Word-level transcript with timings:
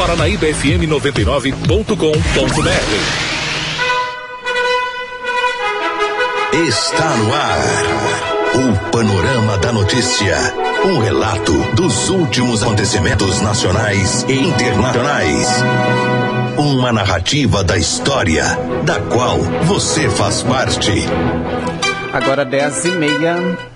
ParanaíbaFM 0.00 0.88
99.com.br. 0.88 1.90
Está 6.54 7.16
no 7.16 7.34
ar. 7.34 7.58
O 8.54 8.90
Panorama 8.90 9.58
da 9.58 9.70
Notícia. 9.72 10.38
Um 10.86 11.00
relato 11.00 11.52
dos 11.74 12.08
últimos 12.08 12.62
acontecimentos 12.62 13.42
nacionais 13.42 14.24
e 14.26 14.38
internacionais. 14.38 15.48
Uma 16.56 16.94
narrativa 16.94 17.62
da 17.62 17.76
história, 17.76 18.44
da 18.84 18.98
qual 19.00 19.36
você 19.64 20.08
faz 20.08 20.42
parte. 20.42 20.92
Agora 22.10 22.46
10 22.46 22.84
e 22.86 22.90
meia. 22.92 23.70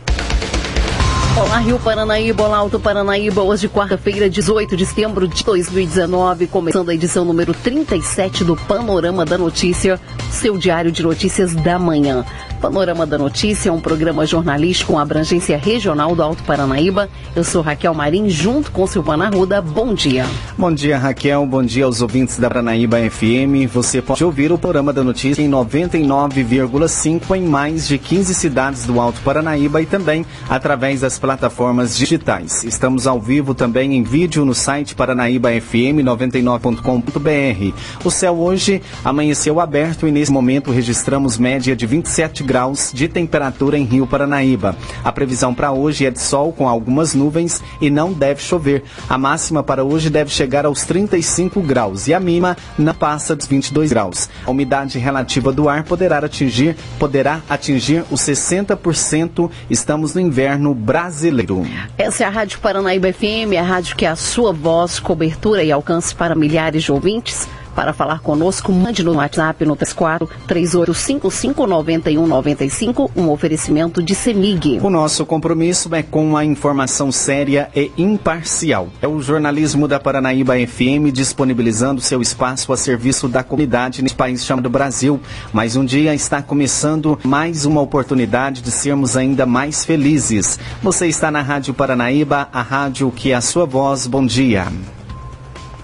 Olá, 1.36 1.58
Rio 1.58 1.80
Paranaíba, 1.80 2.44
olá, 2.44 2.58
Alto 2.58 2.78
Paranaíba. 2.78 3.42
Hoje, 3.42 3.68
quarta-feira, 3.68 4.30
18 4.30 4.76
de 4.76 4.86
setembro 4.86 5.26
de 5.26 5.42
2019, 5.42 6.46
começando 6.46 6.90
a 6.90 6.94
edição 6.94 7.24
número 7.24 7.52
37 7.52 8.44
do 8.44 8.54
Panorama 8.54 9.24
da 9.24 9.36
Notícia, 9.36 10.00
seu 10.30 10.56
diário 10.56 10.92
de 10.92 11.02
notícias 11.02 11.52
da 11.52 11.76
manhã. 11.76 12.24
Panorama 12.64 13.04
da 13.04 13.18
Notícia 13.18 13.68
é 13.68 13.72
um 13.72 13.78
programa 13.78 14.24
jornalístico 14.24 14.94
com 14.94 14.98
abrangência 14.98 15.58
regional 15.58 16.16
do 16.16 16.22
Alto 16.22 16.42
Paranaíba. 16.44 17.10
Eu 17.36 17.44
sou 17.44 17.60
Raquel 17.60 17.92
Marim, 17.92 18.30
junto 18.30 18.72
com 18.72 18.86
Silvana 18.86 19.28
Ruda. 19.28 19.60
Bom 19.60 19.92
dia. 19.92 20.24
Bom 20.56 20.72
dia, 20.72 20.96
Raquel. 20.96 21.44
Bom 21.44 21.62
dia 21.62 21.84
aos 21.84 22.00
ouvintes 22.00 22.38
da 22.38 22.48
Paranaíba 22.48 22.96
FM. 22.98 23.70
Você 23.70 24.00
pode 24.00 24.24
ouvir 24.24 24.50
o 24.50 24.56
Panorama 24.56 24.94
da 24.94 25.04
Notícia 25.04 25.42
em 25.42 25.50
99,5 25.50 27.36
em 27.36 27.42
mais 27.42 27.86
de 27.86 27.98
15 27.98 28.34
cidades 28.34 28.86
do 28.86 28.98
Alto 28.98 29.20
Paranaíba 29.20 29.82
e 29.82 29.86
também 29.86 30.24
através 30.48 31.02
das 31.02 31.18
plataformas 31.18 31.94
digitais. 31.94 32.64
Estamos 32.64 33.06
ao 33.06 33.20
vivo 33.20 33.54
também 33.54 33.94
em 33.94 34.02
vídeo 34.02 34.42
no 34.42 34.54
site 34.54 34.94
paranaíbafm99.com.br. 34.94 37.78
O 38.02 38.10
céu 38.10 38.38
hoje 38.38 38.80
amanheceu 39.04 39.60
aberto 39.60 40.08
e 40.08 40.10
nesse 40.10 40.32
momento 40.32 40.70
registramos 40.70 41.36
média 41.36 41.76
de 41.76 41.84
27 41.84 42.42
graus 42.42 42.53
graus 42.54 42.92
de 42.94 43.08
temperatura 43.08 43.76
em 43.76 43.82
Rio 43.82 44.06
Paranaíba. 44.06 44.76
A 45.02 45.10
previsão 45.10 45.52
para 45.52 45.72
hoje 45.72 46.06
é 46.06 46.10
de 46.12 46.20
sol 46.20 46.52
com 46.52 46.68
algumas 46.68 47.12
nuvens 47.12 47.60
e 47.80 47.90
não 47.90 48.12
deve 48.12 48.40
chover. 48.40 48.84
A 49.08 49.18
máxima 49.18 49.60
para 49.60 49.82
hoje 49.82 50.08
deve 50.08 50.30
chegar 50.30 50.64
aos 50.64 50.84
35 50.84 51.60
graus 51.60 52.06
e 52.06 52.14
a 52.14 52.20
mínima 52.20 52.56
não 52.78 52.94
passa 52.94 53.34
dos 53.34 53.48
22 53.48 53.90
graus. 53.90 54.28
A 54.46 54.52
umidade 54.52 55.00
relativa 55.00 55.50
do 55.50 55.68
ar 55.68 55.82
poderá 55.82 56.18
atingir, 56.18 56.76
poderá 56.96 57.40
atingir 57.50 58.04
os 58.08 58.20
60%. 58.20 59.50
Estamos 59.68 60.14
no 60.14 60.20
inverno 60.20 60.72
brasileiro. 60.76 61.66
Essa 61.98 62.22
é 62.22 62.26
a 62.28 62.30
Rádio 62.30 62.60
Paranaíba 62.60 63.12
FM, 63.12 63.58
a 63.58 63.62
rádio 63.62 63.96
que 63.96 64.06
é 64.06 64.10
a 64.10 64.14
sua 64.14 64.52
voz, 64.52 65.00
cobertura 65.00 65.64
e 65.64 65.72
alcance 65.72 66.14
para 66.14 66.36
milhares 66.36 66.84
de 66.84 66.92
ouvintes. 66.92 67.48
Para 67.74 67.92
falar 67.92 68.20
conosco, 68.20 68.72
mande 68.72 69.02
no 69.02 69.14
WhatsApp 69.14 69.64
no 69.64 69.74
34 69.74 70.28
3855 70.46 71.66
9195 71.66 73.10
um 73.16 73.30
oferecimento 73.30 74.02
de 74.02 74.14
CEMIG. 74.14 74.80
O 74.82 74.90
nosso 74.90 75.26
compromisso 75.26 75.92
é 75.94 76.02
com 76.02 76.36
a 76.36 76.44
informação 76.44 77.10
séria 77.10 77.68
e 77.74 77.90
imparcial. 77.96 78.88
É 79.02 79.08
o 79.08 79.20
jornalismo 79.20 79.88
da 79.88 79.98
Paranaíba 79.98 80.54
FM 80.54 81.12
disponibilizando 81.12 82.00
seu 82.00 82.22
espaço 82.22 82.72
a 82.72 82.76
serviço 82.76 83.28
da 83.28 83.42
comunidade 83.42 84.02
nesse 84.02 84.14
país 84.14 84.44
chamado 84.44 84.70
Brasil. 84.70 85.20
Mais 85.52 85.76
um 85.76 85.84
dia 85.84 86.14
está 86.14 86.40
começando 86.42 87.18
mais 87.24 87.64
uma 87.64 87.80
oportunidade 87.80 88.62
de 88.62 88.70
sermos 88.70 89.16
ainda 89.16 89.44
mais 89.46 89.84
felizes. 89.84 90.58
Você 90.82 91.06
está 91.06 91.30
na 91.30 91.42
Rádio 91.42 91.74
Paranaíba, 91.74 92.48
a 92.52 92.62
rádio 92.62 93.10
que 93.10 93.32
é 93.32 93.34
a 93.34 93.40
sua 93.40 93.64
voz. 93.64 94.06
Bom 94.06 94.24
dia. 94.24 94.66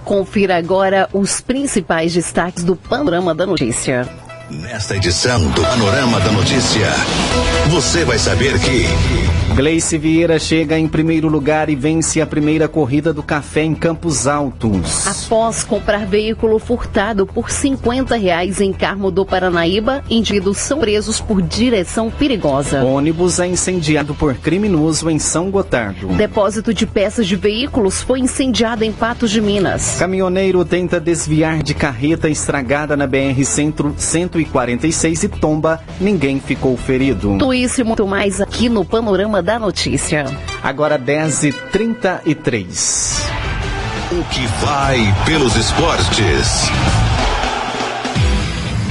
Confira 0.05 0.57
agora 0.57 1.09
os 1.13 1.41
principais 1.41 2.13
destaques 2.13 2.65
do 2.65 2.75
Panorama 2.75 3.35
da 3.35 3.47
Notícia. 3.47 4.09
Nesta 4.51 4.97
edição 4.97 5.49
do 5.51 5.63
Panorama 5.63 6.19
da 6.21 6.33
Notícia, 6.33 6.89
você 7.71 8.05
vai 8.05 8.19
saber 8.19 8.59
que. 8.59 9.40
Gleice 9.55 9.99
Vieira 9.99 10.39
chega 10.39 10.79
em 10.79 10.87
primeiro 10.87 11.29
lugar 11.29 11.69
e 11.69 11.75
vence 11.75 12.21
a 12.21 12.27
primeira 12.27 12.69
corrida 12.69 13.13
do 13.13 13.23
café 13.23 13.63
em 13.63 13.75
Campos 13.75 14.27
Altos. 14.27 15.07
Após 15.07 15.65
comprar 15.65 16.07
veículo 16.07 16.59
furtado 16.59 17.27
por 17.27 17.51
50 17.51 18.17
reais 18.17 18.61
em 18.61 18.73
Carmo 18.73 19.11
do 19.11 19.27
Paranaíba, 19.27 20.05
indivíduos 20.09 20.59
são 20.59 20.79
presos 20.79 21.21
por 21.21 21.43
direção 21.43 22.11
perigosa. 22.11 22.85
ônibus 22.85 23.41
é 23.41 23.47
incendiado 23.47 24.15
por 24.15 24.35
criminoso 24.35 25.11
em 25.11 25.19
São 25.19 25.51
Gotardo. 25.51 26.09
Depósito 26.09 26.73
de 26.73 26.87
peças 26.87 27.27
de 27.27 27.35
veículos 27.37 28.03
foi 28.03 28.21
incendiado 28.21 28.85
em 28.85 28.93
Patos 28.93 29.31
de 29.31 29.41
Minas. 29.41 29.97
Caminhoneiro 29.99 30.65
tenta 30.65 31.01
desviar 31.01 31.63
de 31.63 31.75
carreta 31.75 32.29
estragada 32.31 32.97
na 32.97 33.07
BR 33.07 33.45
Centro 33.45 33.95
146 33.99 35.25
e 35.25 35.29
tomba. 35.29 35.83
Ninguém 36.01 36.39
ficou 36.39 36.77
ferido. 36.77 37.31
Tudo 37.33 37.53
isso 37.53 37.81
e 37.81 37.85
muito 37.85 38.07
mais 38.07 38.41
aqui 38.41 38.69
no 38.69 38.85
Panorama 38.85 39.40
da 39.43 39.59
Notícia. 39.59 40.25
Agora 40.63 40.99
10h33. 40.99 43.31
O 44.13 44.23
que 44.25 44.47
vai 44.65 45.15
pelos 45.25 45.57
esportes. 45.57 46.69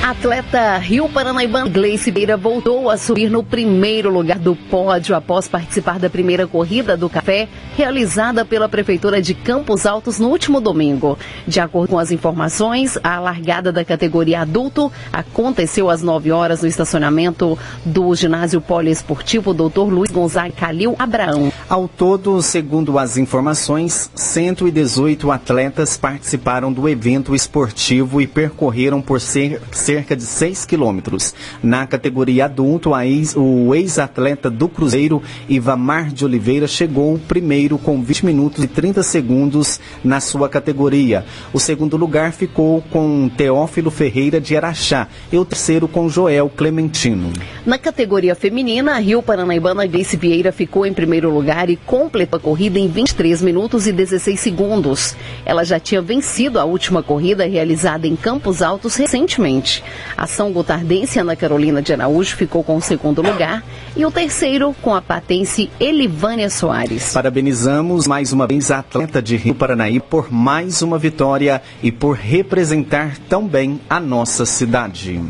Atleta 0.09 0.75
Rio 0.79 1.07
Paranaibano 1.07 1.69
Gleice 1.69 2.09
Beira 2.09 2.35
voltou 2.35 2.89
a 2.89 2.97
subir 2.97 3.29
no 3.29 3.43
primeiro 3.43 4.09
lugar 4.09 4.39
do 4.39 4.55
pódio 4.55 5.15
após 5.15 5.47
participar 5.47 5.99
da 5.99 6.09
primeira 6.09 6.47
corrida 6.47 6.97
do 6.97 7.07
café 7.07 7.47
realizada 7.77 8.43
pela 8.43 8.67
Prefeitura 8.67 9.21
de 9.21 9.35
Campos 9.35 9.85
Altos 9.85 10.17
no 10.17 10.29
último 10.29 10.59
domingo. 10.59 11.15
De 11.45 11.59
acordo 11.59 11.91
com 11.91 11.99
as 11.99 12.11
informações, 12.11 12.97
a 13.03 13.19
largada 13.19 13.71
da 13.71 13.85
categoria 13.85 14.41
adulto 14.41 14.91
aconteceu 15.13 15.91
às 15.91 16.01
9 16.01 16.31
horas 16.31 16.63
no 16.63 16.67
estacionamento 16.67 17.55
do 17.85 18.15
ginásio 18.15 18.59
poliesportivo 18.59 19.53
Dr. 19.53 19.91
Luiz 19.91 20.09
Gonzaga 20.09 20.51
Calil 20.51 20.95
Abraão. 20.97 21.53
Ao 21.69 21.87
todo, 21.87 22.41
segundo 22.41 22.97
as 22.97 23.15
informações, 23.15 24.09
118 24.15 25.31
atletas 25.31 25.95
participaram 25.97 26.73
do 26.73 26.89
evento 26.89 27.35
esportivo 27.35 28.19
e 28.19 28.25
percorreram 28.25 29.03
por 29.03 29.21
ser, 29.21 29.61
cerca 29.99 30.15
de 30.15 30.23
6 30.23 30.65
quilômetros. 30.65 31.33
Na 31.61 31.85
categoria 31.85 32.45
adulto, 32.45 32.97
ex, 32.97 33.35
o 33.35 33.75
ex-atleta 33.75 34.49
do 34.49 34.69
Cruzeiro, 34.69 35.21
Ivamar 35.49 36.09
de 36.09 36.23
Oliveira, 36.23 36.67
chegou 36.67 37.19
primeiro 37.27 37.77
com 37.77 38.01
20 38.01 38.25
minutos 38.25 38.63
e 38.63 38.67
30 38.67 39.03
segundos 39.03 39.79
na 40.01 40.21
sua 40.21 40.47
categoria. 40.47 41.25
O 41.51 41.59
segundo 41.59 41.97
lugar 41.97 42.31
ficou 42.31 42.81
com 42.89 43.29
Teófilo 43.35 43.91
Ferreira 43.91 44.39
de 44.39 44.55
Araxá 44.55 45.07
e 45.31 45.37
o 45.37 45.43
terceiro 45.43 45.87
com 45.87 46.07
Joel 46.07 46.49
Clementino. 46.49 47.33
Na 47.65 47.77
categoria 47.77 48.35
feminina, 48.35 48.93
a 48.93 48.99
Rio 48.99 49.21
Paranaibana 49.21 49.85
Grace 49.85 50.15
Vieira 50.15 50.53
ficou 50.53 50.85
em 50.85 50.93
primeiro 50.93 51.29
lugar 51.29 51.69
e 51.69 51.75
completou 51.75 52.37
a 52.37 52.41
corrida 52.41 52.79
em 52.79 52.87
23 52.87 53.41
minutos 53.41 53.85
e 53.85 53.91
16 53.91 54.39
segundos. 54.39 55.15
Ela 55.45 55.65
já 55.65 55.79
tinha 55.79 56.01
vencido 56.01 56.57
a 56.57 56.63
última 56.63 57.03
corrida 57.03 57.45
realizada 57.45 58.07
em 58.07 58.15
Campos 58.15 58.61
Altos 58.61 58.95
recentemente. 58.95 59.83
A 60.17 60.27
São 60.27 60.51
Gotardense 60.51 61.19
Ana 61.19 61.35
Carolina 61.35 61.81
de 61.81 61.93
Araújo 61.93 62.35
ficou 62.35 62.63
com 62.63 62.75
o 62.77 62.81
segundo 62.81 63.21
lugar 63.21 63.63
e 63.95 64.05
o 64.05 64.11
terceiro 64.11 64.75
com 64.81 64.93
a 64.93 65.01
patense 65.01 65.69
Elivânia 65.79 66.49
Soares. 66.49 67.13
Parabenizamos 67.13 68.07
mais 68.07 68.33
uma 68.33 68.47
vez 68.47 68.71
a 68.71 68.79
atleta 68.79 69.21
de 69.21 69.35
Rio 69.35 69.55
Paranaí 69.55 69.99
por 69.99 70.31
mais 70.31 70.81
uma 70.81 70.97
vitória 70.97 71.61
e 71.81 71.91
por 71.91 72.15
representar 72.15 73.17
tão 73.29 73.47
bem 73.47 73.79
a 73.89 73.99
nossa 73.99 74.45
cidade. 74.45 75.21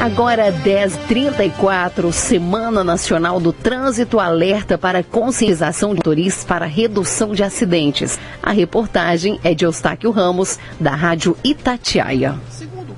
Agora 0.00 0.52
10:34, 0.52 2.12
Semana 2.12 2.84
Nacional 2.84 3.40
do 3.40 3.52
Trânsito 3.52 4.20
alerta 4.20 4.76
para 4.76 5.02
conscientização 5.02 5.90
de 5.90 5.96
motoristas 5.96 6.44
para 6.44 6.66
redução 6.66 7.32
de 7.32 7.42
acidentes. 7.42 8.18
A 8.42 8.52
reportagem 8.52 9.40
é 9.42 9.54
de 9.54 9.64
Eustáquio 9.64 10.10
Ramos, 10.10 10.58
da 10.78 10.94
Rádio 10.94 11.36
Itatiaia. 11.42 12.34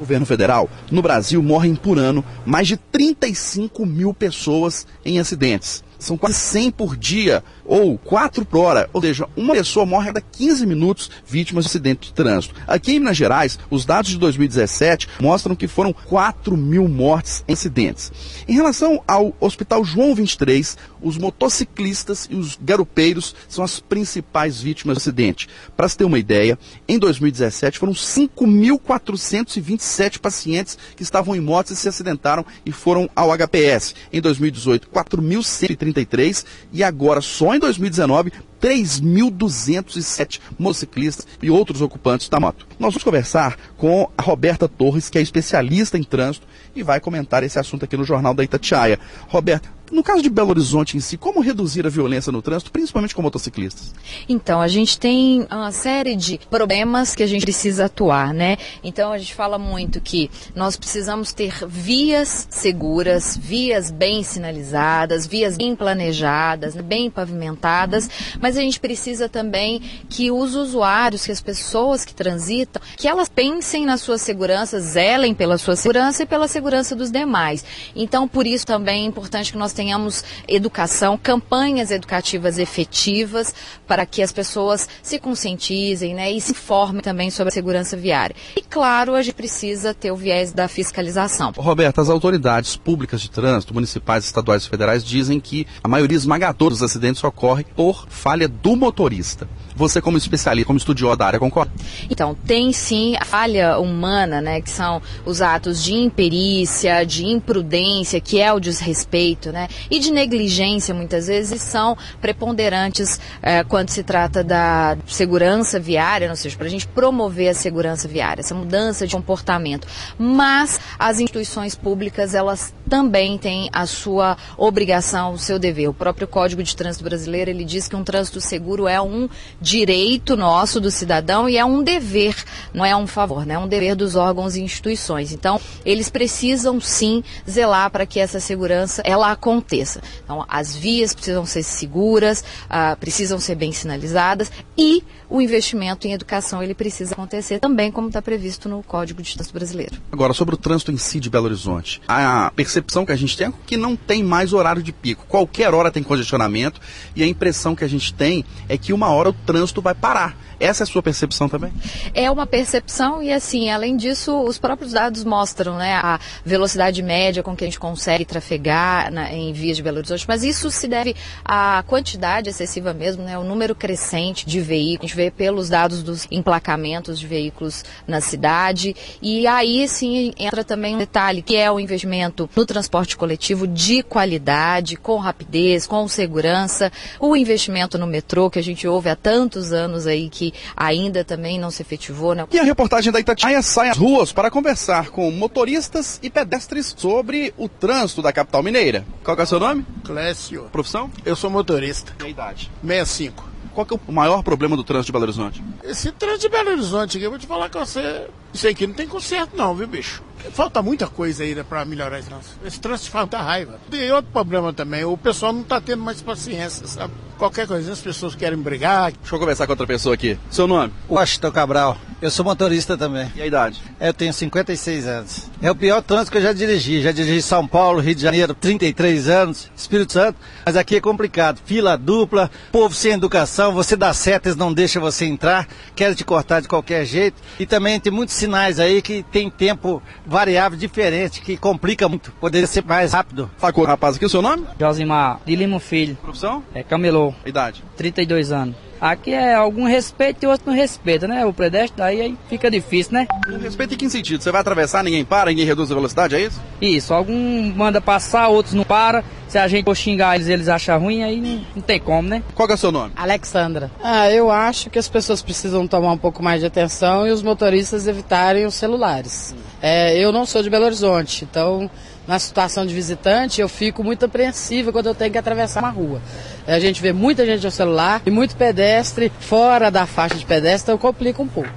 Governo 0.07 0.25
federal, 0.25 0.71
no 0.89 1.03
Brasil 1.03 1.43
morrem 1.43 1.75
por 1.75 1.99
ano 1.99 2.25
mais 2.45 2.69
de 2.69 2.77
35 2.77 3.85
mil 3.85 4.15
pessoas 4.15 4.87
em 5.05 5.19
acidentes. 5.19 5.83
São 5.99 6.17
quase 6.17 6.37
100 6.37 6.71
por 6.73 6.97
dia, 6.97 7.45
ou 7.65 7.97
4 7.99 8.45
por 8.45 8.59
hora. 8.59 8.91
Ou 8.93 9.01
seja, 9.01 9.29
uma 9.37 9.55
pessoa 9.55 9.87
morre 9.87 10.11
a 10.11 10.13
cada 10.13 10.21
15 10.21 10.67
minutos 10.67 11.11
vítimas 11.27 11.65
de 11.65 11.71
acidente 11.71 12.09
de 12.09 12.15
trânsito. 12.15 12.55
Aqui 12.67 12.93
em 12.93 12.99
Minas 12.99 13.17
Gerais, 13.17 13.59
os 13.71 13.85
dados 13.85 14.11
de 14.11 14.19
2017 14.19 15.09
mostram 15.21 15.55
que 15.55 15.69
foram 15.69 15.93
4 15.93 16.57
mil 16.57 16.89
mortes 16.89 17.45
em 17.47 17.53
acidentes. 17.53 18.11
Em 18.49 18.55
relação 18.55 19.03
ao 19.07 19.37
Hospital 19.41 19.85
João 19.85 20.15
23, 20.15 20.79
os 21.01 21.19
motociclistas 21.19 22.27
e 22.31 22.37
os 22.37 22.57
garupeiros 22.61 23.35
são 23.49 23.65
as 23.65 23.81
principais 23.81 24.61
vítimas 24.61 24.97
do 24.97 25.01
acidente. 25.01 25.49
Para 25.77 25.89
se 25.89 25.97
ter 25.97 26.05
uma 26.05 26.19
ideia, 26.19 26.59
em 26.89 26.99
2017 26.99 27.79
foram 27.79 27.93
5.427 27.93 30.19
pacientes 30.19 30.77
que 30.97 31.03
estavam 31.03 31.37
em 31.37 31.41
motos 31.41 31.73
e 31.73 31.77
se 31.77 31.89
acidentaram 31.89 32.47
e 32.65 32.73
foram 32.73 33.11
ao 33.15 33.37
HPS. 33.37 33.95
Em 34.13 34.21
2018, 34.21 34.89
4.130 34.89 35.96
1933 35.97 36.45
e 36.73 36.85
agora, 36.85 37.21
só 37.21 37.55
em 37.55 37.59
2019, 37.59 38.33
3.207 38.61 40.41
motociclistas 40.59 41.27
e 41.43 41.51
outros 41.51 41.81
ocupantes 41.81 42.29
da 42.29 42.41
moto. 42.41 42.67
Nós 42.79 42.93
vamos 42.93 43.05
conversar 43.05 43.57
com 43.77 44.09
a 44.17 44.23
Roberta 44.23 44.69
Torres, 44.69 45.09
que 45.09 45.19
é 45.19 45.23
especialista 45.23 45.99
em 45.99 46.03
trânsito 46.03 46.47
e 46.75 46.83
vai 46.83 47.01
comentar 47.01 47.43
esse 47.43 47.59
assunto 47.59 47.85
aqui 47.85 47.97
no 47.97 48.05
Jornal 48.05 48.35
da 48.35 48.45
Itatiaia. 48.45 48.99
Roberta, 49.29 49.77
no 49.91 50.03
caso 50.03 50.23
de 50.23 50.29
Belo 50.29 50.51
Horizonte 50.51 50.97
em 50.97 51.01
si, 51.01 51.17
como 51.17 51.41
reduzir 51.41 51.87
a 51.87 51.91
violência 51.91 52.33
no 52.33 52.43
trânsito, 52.43 52.73
principalmente 52.73 53.15
com 53.15 53.23
motociclistas? 53.23 53.95
Então, 54.29 54.61
a 54.61 54.69
gente 54.69 54.99
tem 54.99 55.47
uma 55.51 55.71
série 55.71 56.17
de 56.17 56.41
problemas 56.51 57.15
que 57.15 57.23
a 57.23 57.27
gente 57.27 57.43
precisa 57.43 57.85
atuar, 57.85 58.35
né? 58.35 58.57
Então, 58.83 59.13
a 59.13 59.19
gente 59.19 59.35
fala 59.35 59.59
muito 59.59 60.01
que 60.01 60.31
nós 60.55 60.77
precisamos 60.77 61.33
ter 61.33 61.53
vias 61.69 62.49
seguras, 62.51 63.37
vias 63.37 63.91
bem 63.91 64.23
sinalizadas, 64.23 65.27
vias 65.27 65.57
bem 65.57 65.77
planejadas, 65.77 66.75
né? 66.75 66.83
bem 66.83 67.09
pavimentadas, 67.09 68.11
mas 68.47 68.57
a 68.57 68.61
gente 68.61 68.79
precisa 68.79 69.29
também 69.29 69.83
que 70.09 70.31
os 70.31 70.55
usuários, 70.55 71.27
que 71.27 71.33
as 71.33 71.41
pessoas 71.41 72.05
que 72.05 72.15
transitam, 72.15 72.81
que 72.97 73.09
elas 73.09 73.29
pensem 73.29 73.85
na 73.85 73.97
sua 73.97 74.19
segurança, 74.19 74.79
zelem 74.79 75.35
pela 75.35 75.59
sua 75.59 75.75
segurança 75.75 76.23
e 76.23 76.27
pela 76.27 76.47
segurança 76.47 76.95
dos 76.95 77.11
demais. 77.11 77.65
Então, 77.97 78.29
por 78.29 78.47
isso 78.47 78.65
também 78.65 79.03
é 79.03 79.09
importante 79.09 79.51
que 79.51 79.59
nós 79.59 79.73
tenhamos 79.73 80.23
educação, 80.47 81.19
campanhas 81.21 81.91
educativas 81.91 82.57
efetivas 82.57 83.53
para 83.85 84.07
que 84.07 84.23
as 84.23 84.31
pessoas 84.31 84.89
se 85.03 85.19
conscientizem 85.19 86.15
né, 86.15 86.31
e 86.31 86.41
se 86.41 86.53
informem 86.53 87.03
também 87.03 87.33
sobre 87.33 87.49
a 87.49 87.53
segurança 87.53 87.97
viária. 87.97 88.37
E 88.55 88.63
claro, 88.63 89.17
a 89.17 89.23
gente 89.23 89.35
precisa 89.35 89.93
ter 89.93 90.13
o 90.13 90.17
viés 90.17 90.53
da 90.53 90.69
fiscalização. 90.69 91.53
Roberto, 91.57 92.01
as 92.01 92.09
autoridades 92.09 92.77
públicas 92.77 93.21
de 93.21 93.29
trânsito, 93.29 93.75
municipais, 93.75 94.25
estaduais 94.25 94.63
e 94.63 94.69
federais, 94.69 95.05
dizem 95.05 95.41
que 95.41 95.67
a 95.83 95.89
maioria 95.89 96.17
esmagadora 96.17 96.71
dos 96.71 96.83
acidentes 96.85 97.25
ocorre 97.25 97.65
por 97.65 98.07
falha 98.09 98.36
do 98.47 98.77
motorista. 98.77 99.49
Você, 99.77 100.01
como 100.01 100.17
especialista, 100.17 100.67
como 100.67 100.79
estudioso 100.79 101.17
da 101.17 101.27
área, 101.27 101.39
concorda? 101.39 101.71
Então, 102.11 102.35
tem 102.35 102.73
sim 102.73 103.15
a 103.21 103.25
falha 103.25 103.79
humana, 103.79 104.41
né, 104.41 104.61
que 104.63 104.71
são 104.71 105.03
os 105.27 105.43
atos 105.43 105.85
de 105.85 105.95
imperícia, 105.95 107.05
de 107.05 107.27
imprudência, 107.27 108.19
que 108.19 108.41
é 108.41 108.51
o 108.51 108.59
desrespeito, 108.59 109.53
né, 109.53 109.69
e 109.91 109.99
de 109.99 110.11
negligência, 110.11 110.95
muitas 110.95 111.27
vezes, 111.27 111.61
são 111.61 111.97
preponderantes 112.23 113.21
é, 113.43 113.63
quando 113.65 113.91
se 113.91 114.03
trata 114.03 114.43
da 114.43 114.97
segurança 115.07 115.79
viária, 115.79 116.31
ou 116.31 116.37
seja, 116.37 116.57
para 116.57 116.67
a 116.67 116.71
gente 116.71 116.89
promover 116.89 117.51
a 117.51 117.55
segurança 117.55 118.09
viária, 118.09 118.41
essa 118.41 118.55
mudança 118.55 119.07
de 119.07 119.15
comportamento. 119.15 119.87
Mas 120.19 120.81
as 120.99 121.21
instituições 121.21 121.75
públicas, 121.75 122.35
elas 122.35 122.75
também 122.89 123.37
têm 123.37 123.69
a 123.73 123.85
sua 123.85 124.39
obrigação, 124.57 125.35
o 125.35 125.39
seu 125.39 125.59
dever. 125.59 125.89
O 125.89 125.95
próprio 125.95 126.27
Código 126.27 126.63
de 126.63 126.75
Trânsito 126.75 127.05
Brasileiro, 127.05 127.51
ele 127.51 127.65
diz 127.65 127.89
que 127.89 127.97
um 127.97 128.05
trânsito 128.05 128.41
seguro 128.41 128.89
é 128.89 129.01
um 129.01 129.29
direito 129.67 130.37
nosso 130.37 130.81
do 130.81 130.93
cidadão 130.93 131.49
e 131.49 131.57
é 131.57 131.65
um 131.65 131.83
dever, 131.83 132.37
não 132.73 132.85
é 132.85 132.95
um 132.95 133.05
favor, 133.05 133.45
né? 133.45 133.55
é 133.55 133.59
um 133.59 133.67
dever 133.67 133.97
dos 133.97 134.15
órgãos 134.15 134.55
e 134.55 134.61
instituições. 134.61 135.33
Então, 135.33 135.61
eles 135.85 136.09
precisam 136.09 136.81
sim 136.81 137.25
zelar 137.51 137.91
para 137.91 138.07
que 138.07 138.21
essa 138.21 138.39
segurança 138.39 139.03
ela 139.05 139.33
aconteça. 139.33 140.01
Então, 140.23 140.47
as 140.49 140.77
vias 140.77 141.13
precisam 141.13 141.45
ser 141.45 141.65
seguras, 141.65 142.45
uh, 142.67 142.97
precisam 143.01 143.41
ser 143.41 143.57
bem 143.57 143.73
sinalizadas 143.73 144.53
e 144.79 145.03
o 145.29 145.41
investimento 145.41 146.07
em 146.07 146.13
educação 146.13 146.63
ele 146.63 146.73
precisa 146.75 147.15
acontecer 147.15 147.59
também 147.59 147.91
como 147.91 148.07
está 148.07 148.23
previsto 148.23 148.69
no 148.69 148.85
Código 148.85 149.21
de 149.21 149.35
Trânsito 149.35 149.53
Brasileiro. 149.53 149.97
Agora, 150.13 150.33
sobre 150.33 150.55
o 150.55 150.59
trânsito 150.59 150.93
em 150.93 150.97
si 150.97 151.19
de 151.19 151.29
Belo 151.29 151.47
Horizonte, 151.47 152.01
a 152.07 152.53
percepção 152.55 153.05
que 153.05 153.11
a 153.11 153.17
gente 153.17 153.37
tem 153.37 153.49
é 153.49 153.53
que 153.67 153.77
não 153.77 153.97
tem 153.97 154.23
mais 154.23 154.53
horário 154.53 154.81
de 154.81 154.93
pico. 154.93 155.27
Qualquer 155.27 155.75
hora 155.75 155.91
tem 155.91 156.05
congestionamento 156.05 156.81
e 157.17 157.25
a 157.25 157.27
impressão 157.27 157.75
que 157.75 157.83
a 157.83 157.89
gente 157.89 158.15
tem 158.15 158.45
é 158.69 158.79
que 158.79 158.93
uma 158.93 159.09
hora 159.09 159.31
o 159.31 159.33
trânsito 159.33 159.56
vai 159.81 159.95
parar. 159.95 160.37
Essa 160.59 160.83
é 160.83 160.85
a 160.85 160.87
sua 160.87 161.03
percepção 161.03 161.49
também? 161.49 161.73
É 162.15 162.31
uma 162.31 162.47
percepção 162.47 163.23
e 163.23 163.31
assim, 163.33 163.71
além 163.71 163.97
disso, 163.97 164.41
os 164.43 164.59
próprios 164.59 164.93
dados 164.93 165.23
mostram 165.23 165.77
né, 165.77 165.95
a 165.95 166.19
velocidade 166.45 167.03
média 167.03 167.43
com 167.43 167.55
que 167.55 167.65
a 167.65 167.67
gente 167.67 167.79
consegue 167.79 168.25
trafegar 168.25 169.13
na, 169.13 169.33
em 169.33 169.53
vias 169.53 169.77
de 169.77 169.83
Belo 169.83 169.99
Horizonte, 169.99 170.25
mas 170.27 170.43
isso 170.43 170.71
se 170.71 170.89
deve 170.89 171.15
à 171.45 171.85
quantidade 171.87 172.49
excessiva 172.49 172.95
mesmo, 172.95 173.23
né, 173.23 173.39
o 173.39 173.45
número 173.45 173.75
crescente 173.75 174.47
de 174.47 174.61
veículos, 174.61 175.01
a 175.01 175.07
gente 175.09 175.17
vê 175.17 175.31
pelos 175.31 175.69
dados 175.69 176.03
dos 176.03 176.27
emplacamentos 176.31 177.19
de 177.21 177.27
veículos 177.27 177.85
na 178.07 178.21
cidade 178.21 178.97
e 179.21 179.47
aí 179.47 179.87
sim 179.87 180.33
entra 180.39 180.65
também 180.65 180.95
um 180.95 180.99
detalhe 180.99 181.43
que 181.43 181.57
é 181.57 181.71
o 181.71 181.79
investimento 181.79 182.49
no 182.57 182.65
transporte 182.65 183.17
coletivo 183.17 183.67
de 183.67 184.03
qualidade, 184.03 184.97
com 184.97 185.19
rapidez, 185.19 185.87
com 185.87 186.09
segurança, 186.09 186.91
o 187.21 187.37
investimento 187.37 187.99
no 187.99 188.07
metrô 188.07 188.49
que 188.49 188.59
a 188.59 188.63
gente 188.63 188.89
ouve 188.89 189.11
há 189.11 189.17
tantos 189.47 189.73
anos 189.73 190.09
aí 190.09 190.29
que 190.29 190.53
ainda 190.77 191.25
também 191.25 191.59
não 191.59 191.71
se 191.71 191.81
efetivou. 191.81 192.35
Né? 192.35 192.47
E 192.51 192.59
a 192.59 192.65
reportagem 192.65 193.13
da 193.13 193.21
Itatiaia 193.21 193.63
sai 193.63 193.89
às 193.89 193.97
ruas 193.97 194.33
para 194.33 194.51
conversar 194.51 195.11
com 195.11 195.31
motoristas 195.31 196.19
e 196.21 196.29
pedestres 196.29 196.93
sobre 196.97 197.55
o 197.57 197.69
trânsito 197.69 198.21
da 198.21 198.33
capital 198.33 198.63
mineira. 198.63 199.07
Qual 199.23 199.37
é 199.37 199.43
o 199.43 199.47
seu 199.47 199.61
nome? 199.61 199.87
Clécio. 200.05 200.65
Profissão? 200.73 201.09
Eu 201.25 201.37
sou 201.37 201.49
motorista. 201.49 202.13
E 202.21 202.27
a 202.27 202.29
idade? 202.29 202.71
65. 202.83 203.57
Qual 203.73 203.87
é 203.89 203.95
o 204.09 204.13
maior 204.13 204.43
problema 204.43 204.75
do 204.77 204.83
trânsito 204.83 205.07
de 205.07 205.13
Belo 205.13 205.25
Horizonte? 205.25 205.63
Esse 205.85 206.11
trânsito 206.11 206.43
de 206.43 206.49
Belo 206.49 206.71
Horizonte 206.71 207.21
eu 207.21 207.31
vou 207.31 207.39
te 207.39 207.47
falar 207.47 207.71
com 207.71 207.79
você. 207.79 208.27
Isso 208.53 208.69
aqui 208.69 208.87
não 208.87 208.95
tem 208.95 209.07
conserto 209.07 209.57
não, 209.57 209.75
viu, 209.75 209.87
bicho? 209.87 210.23
Falta 210.53 210.83
muita 210.83 211.07
coisa 211.07 211.43
ainda 211.43 211.65
para 211.65 211.85
melhorar 211.85 212.19
esse 212.19 212.29
trânsito. 212.29 212.55
Esse 212.65 212.81
trânsito 212.81 213.11
falta 213.11 213.39
raiva. 213.39 213.81
E 213.93 214.11
outro 214.11 214.31
problema 214.33 214.73
também, 214.73 215.05
o 215.05 215.17
pessoal 215.17 215.53
não 215.53 215.63
está 215.63 215.81
tendo 215.81 216.03
mais 216.03 216.23
paciência, 216.23 216.87
sabe? 216.87 217.13
Qualquer 217.39 217.67
coisa, 217.67 217.93
as 217.93 218.01
pessoas 218.01 218.35
querem 218.35 218.59
brigar. 218.59 219.13
Deixa 219.13 219.35
eu 219.35 219.39
conversar 219.39 219.67
com 219.67 219.73
outra 219.73 219.87
pessoa 219.87 220.15
aqui. 220.15 220.39
Seu 220.51 220.67
nome? 220.67 220.93
Washington 221.09 221.53
Cabral. 221.53 221.99
Eu 222.23 222.31
sou 222.31 222.43
motorista 222.43 222.97
também. 222.97 223.31
E 223.37 223.43
a 223.43 223.47
idade? 223.47 223.83
Eu 224.01 224.15
tenho 224.15 224.33
56 224.33 225.07
anos. 225.07 225.51
É 225.61 225.71
o 225.71 225.75
pior 225.75 226.01
trânsito 226.01 226.33
que 226.33 226.39
eu 226.39 226.43
já 226.43 226.55
dirigi. 226.55 227.03
Já 227.03 227.13
dirigi 227.13 227.43
São 227.43 227.69
Paulo, 227.69 228.01
Rio 228.01 228.15
de 228.15 228.23
Janeiro, 228.23 228.55
33 228.55 229.29
anos, 229.29 229.71
Espírito 229.77 230.15
Santo. 230.15 230.39
Mas 230.65 230.77
aqui 230.77 230.97
é 230.97 231.01
complicado. 231.01 231.61
Fila 231.67 231.99
dupla, 231.99 232.51
povo 232.73 232.95
sem 232.95 233.13
educação, 233.13 233.75
você 233.75 233.97
dá 233.97 234.15
setas, 234.15 234.57
não 234.57 234.73
deixa 234.73 234.99
você 234.99 235.27
entrar, 235.27 235.69
quer 235.95 236.15
te 236.15 236.25
cortar 236.25 236.61
de 236.61 236.69
qualquer 236.69 237.05
jeito. 237.05 237.37
E 237.61 237.67
também 237.67 238.01
tem 238.01 238.11
muitos 238.11 238.35
sinais 238.37 238.79
aí 238.79 239.03
que 239.03 239.23
tem 239.25 239.51
tempo 239.51 240.03
variável 240.25 240.79
diferente, 240.79 241.41
que 241.41 241.57
complica 241.57 242.09
muito. 242.09 242.33
Poderia 242.33 242.67
ser 242.67 242.85
mais 242.85 243.13
rápido. 243.13 243.51
Fala 243.57 243.73
com 243.73 243.81
o 243.81 243.85
rapaz 243.85 244.17
aqui, 244.17 244.25
o 244.25 244.29
seu 244.29 244.43
nome? 244.43 244.67
Josimar 244.79 245.41
de 245.45 245.57
Lima 245.57 245.81
Filho. 245.81 246.17
Profissão? 246.17 246.63
É 246.75 246.83
camelô. 246.83 247.35
Idade? 247.45 247.83
32 247.97 248.53
anos. 248.53 248.77
Aqui 249.01 249.33
é 249.33 249.55
algum 249.55 249.85
respeito 249.85 250.45
e 250.45 250.47
outro 250.47 250.71
não 250.71 250.75
respeita, 250.75 251.29
né? 251.29 251.45
O 251.45 251.53
pedestre 251.53 251.99
daí 251.99 252.21
aí 252.21 252.39
fica 252.49 252.71
difícil, 252.71 253.13
né? 253.13 253.27
Um 253.49 253.59
respeito 253.59 253.95
em 253.95 253.97
que 253.97 254.09
sentido? 254.09 254.43
Você 254.43 254.51
vai 254.51 254.61
atravessar, 254.61 255.05
ninguém 255.05 255.25
para, 255.25 255.51
ninguém 255.51 255.67
reduz 255.67 255.91
a 255.91 255.95
velocidade, 255.95 256.35
é 256.35 256.41
isso? 256.41 256.61
Isso, 256.81 257.13
algum 257.13 257.73
manda 257.75 258.01
passar, 258.01 258.49
outros 258.49 258.75
não 258.75 258.85
para. 258.85 259.23
Se 259.49 259.59
a 259.59 259.69
gente 259.69 259.85
for 259.85 259.97
xingar 259.97 260.35
eles, 260.35 260.49
eles 260.49 260.69
acham 260.69 260.99
ruim, 260.99 261.23
aí 261.23 261.41
não, 261.41 261.65
não 261.77 261.83
tem 261.83 262.01
como, 262.01 262.29
né? 262.29 262.43
Qual 262.55 262.69
é 262.69 262.75
o 262.75 262.77
seu 262.77 262.91
nome? 262.91 263.13
Alexandra. 263.17 263.91
Ah, 264.03 264.31
eu 264.31 264.51
acho 264.51 264.91
que 264.91 264.99
as 264.99 265.09
pessoas 265.09 265.41
precisam 265.41 265.87
tomar 265.87 266.13
um 266.13 266.19
pouco 266.19 266.43
mais 266.43 266.61
de 266.61 266.67
atenção 266.67 267.27
e 267.27 267.31
os 267.31 267.43
motoristas 267.43 268.07
evitarem 268.07 268.67
os 268.67 268.75
celulares. 268.75 269.55
É, 269.81 270.19
eu 270.19 270.33
não 270.33 270.45
sou 270.45 270.63
de 270.63 270.71
Belo 270.71 270.85
Horizonte, 270.85 271.45
então 271.45 271.89
na 272.27 272.39
situação 272.41 272.85
de 272.85 272.93
visitante, 272.93 273.61
eu 273.61 273.69
fico 273.69 274.03
muito 274.03 274.25
apreensiva 274.25 274.91
quando 274.91 275.07
eu 275.07 275.15
tenho 275.15 275.31
que 275.31 275.39
atravessar 275.39 275.81
uma 275.81 275.91
rua. 275.91 276.21
A 276.67 276.81
gente 276.81 277.01
vê 277.01 277.13
muita 277.13 277.47
gente 277.47 277.65
no 277.65 277.71
celular 277.71 278.21
e 278.27 278.31
muito 278.31 278.57
pedestre 278.57 279.31
fora 279.39 279.91
da 279.91 280.07
faixa 280.07 280.35
de 280.35 280.45
pedestre, 280.45 280.93
então 280.93 280.99
complica 280.99 281.41
um 281.41 281.47
pouco. 281.47 281.71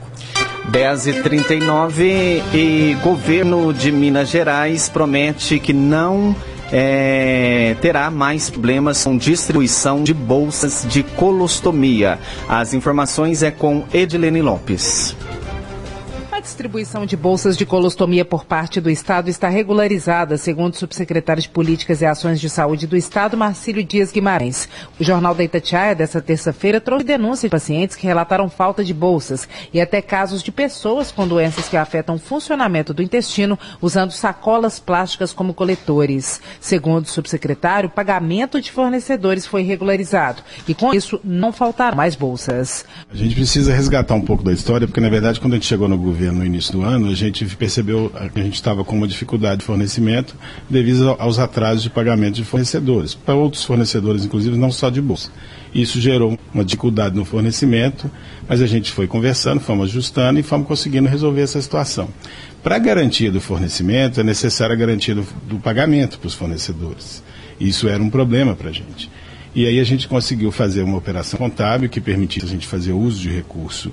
10h39 0.71 2.41
e 2.53 2.97
governo 3.03 3.73
de 3.73 3.91
Minas 3.91 4.29
Gerais 4.29 4.89
promete 4.89 5.59
que 5.59 5.73
não 5.73 6.35
é, 6.71 7.75
terá 7.81 8.09
mais 8.09 8.49
problemas 8.49 9.03
com 9.03 9.17
distribuição 9.17 10.03
de 10.03 10.13
bolsas 10.13 10.85
de 10.87 11.03
colostomia. 11.03 12.19
As 12.47 12.73
informações 12.73 13.43
é 13.43 13.51
com 13.51 13.83
Edilene 13.93 14.41
Lopes. 14.41 15.15
A 16.39 16.41
distribuição 16.41 17.05
de 17.05 17.17
bolsas 17.17 17.57
de 17.57 17.65
colostomia 17.65 18.23
por 18.23 18.45
parte 18.45 18.79
do 18.79 18.89
Estado 18.89 19.29
está 19.29 19.49
regularizada, 19.49 20.37
segundo 20.37 20.73
o 20.73 20.77
subsecretário 20.77 21.43
de 21.43 21.49
Políticas 21.49 22.01
e 22.01 22.05
Ações 22.05 22.39
de 22.39 22.49
Saúde 22.49 22.87
do 22.87 22.95
Estado, 22.95 23.35
Marcílio 23.35 23.83
Dias 23.83 24.09
Guimarães. 24.09 24.69
O 24.97 25.03
Jornal 25.03 25.35
da 25.35 25.43
Itatiaia, 25.43 25.93
dessa 25.93 26.21
terça-feira, 26.21 26.79
trouxe 26.79 27.03
denúncias 27.03 27.41
de 27.41 27.49
pacientes 27.49 27.97
que 27.97 28.07
relataram 28.07 28.49
falta 28.49 28.85
de 28.85 28.93
bolsas 28.93 29.49
e 29.73 29.81
até 29.81 30.01
casos 30.01 30.41
de 30.41 30.49
pessoas 30.49 31.11
com 31.11 31.27
doenças 31.27 31.67
que 31.67 31.75
afetam 31.75 32.15
o 32.15 32.19
funcionamento 32.19 32.93
do 32.93 33.03
intestino 33.03 33.59
usando 33.81 34.11
sacolas 34.11 34.79
plásticas 34.79 35.33
como 35.33 35.53
coletores. 35.53 36.39
Segundo 36.61 37.03
o 37.03 37.09
subsecretário, 37.09 37.89
o 37.89 37.91
pagamento 37.91 38.61
de 38.61 38.71
fornecedores 38.71 39.45
foi 39.45 39.63
regularizado 39.63 40.41
e, 40.65 40.73
com 40.73 40.93
isso, 40.93 41.19
não 41.21 41.51
faltaram 41.51 41.97
mais 41.97 42.15
bolsas. 42.15 42.85
A 43.11 43.15
gente 43.17 43.35
precisa 43.35 43.73
resgatar 43.73 44.15
um 44.15 44.21
pouco 44.21 44.41
da 44.41 44.53
história, 44.53 44.87
porque, 44.87 45.01
na 45.01 45.09
verdade, 45.09 45.37
quando 45.41 45.51
a 45.51 45.55
gente 45.57 45.67
chegou 45.67 45.89
no 45.89 45.97
governo, 45.97 46.28
no 46.31 46.45
início 46.45 46.73
do 46.73 46.81
ano, 46.81 47.09
a 47.09 47.15
gente 47.15 47.45
percebeu 47.55 48.11
que 48.33 48.39
a 48.39 48.43
gente 48.43 48.55
estava 48.55 48.83
com 48.83 48.95
uma 48.95 49.07
dificuldade 49.07 49.59
de 49.59 49.65
fornecimento 49.65 50.35
devido 50.69 51.15
aos 51.19 51.39
atrasos 51.39 51.83
de 51.83 51.89
pagamento 51.89 52.35
de 52.35 52.43
fornecedores, 52.43 53.13
para 53.13 53.35
outros 53.35 53.63
fornecedores, 53.63 54.25
inclusive, 54.25 54.57
não 54.57 54.71
só 54.71 54.89
de 54.89 55.01
bolsa. 55.01 55.31
Isso 55.73 55.99
gerou 55.99 56.37
uma 56.53 56.63
dificuldade 56.63 57.15
no 57.15 57.23
fornecimento, 57.23 58.09
mas 58.47 58.61
a 58.61 58.67
gente 58.67 58.91
foi 58.91 59.07
conversando, 59.07 59.59
fomos 59.59 59.89
ajustando 59.89 60.39
e 60.39 60.43
fomos 60.43 60.67
conseguindo 60.67 61.07
resolver 61.07 61.41
essa 61.41 61.61
situação. 61.61 62.09
Para 62.63 62.75
a 62.75 62.79
garantia 62.79 63.31
do 63.31 63.39
fornecimento, 63.39 64.19
é 64.19 64.23
necessária 64.23 64.73
a 64.73 64.77
garantia 64.77 65.15
do, 65.15 65.25
do 65.47 65.59
pagamento 65.59 66.19
para 66.19 66.27
os 66.27 66.33
fornecedores. 66.33 67.23
Isso 67.59 67.87
era 67.87 68.01
um 68.01 68.09
problema 68.09 68.55
para 68.55 68.69
a 68.69 68.73
gente. 68.73 69.09
E 69.53 69.65
aí 69.65 69.79
a 69.79 69.83
gente 69.83 70.07
conseguiu 70.07 70.51
fazer 70.51 70.83
uma 70.83 70.97
operação 70.97 71.37
contábil 71.37 71.89
que 71.89 71.99
permitisse 71.99 72.45
a 72.45 72.49
gente 72.49 72.67
fazer 72.67 72.93
uso 72.93 73.19
de 73.19 73.29
recurso 73.29 73.91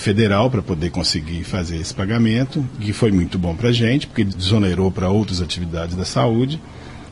federal 0.00 0.50
para 0.50 0.62
poder 0.62 0.90
conseguir 0.90 1.44
fazer 1.44 1.76
esse 1.76 1.94
pagamento, 1.94 2.66
que 2.80 2.92
foi 2.92 3.12
muito 3.12 3.38
bom 3.38 3.54
para 3.54 3.68
a 3.68 3.72
gente, 3.72 4.06
porque 4.06 4.24
desonerou 4.24 4.90
para 4.90 5.10
outras 5.10 5.40
atividades 5.40 5.94
da 5.94 6.04
saúde. 6.04 6.60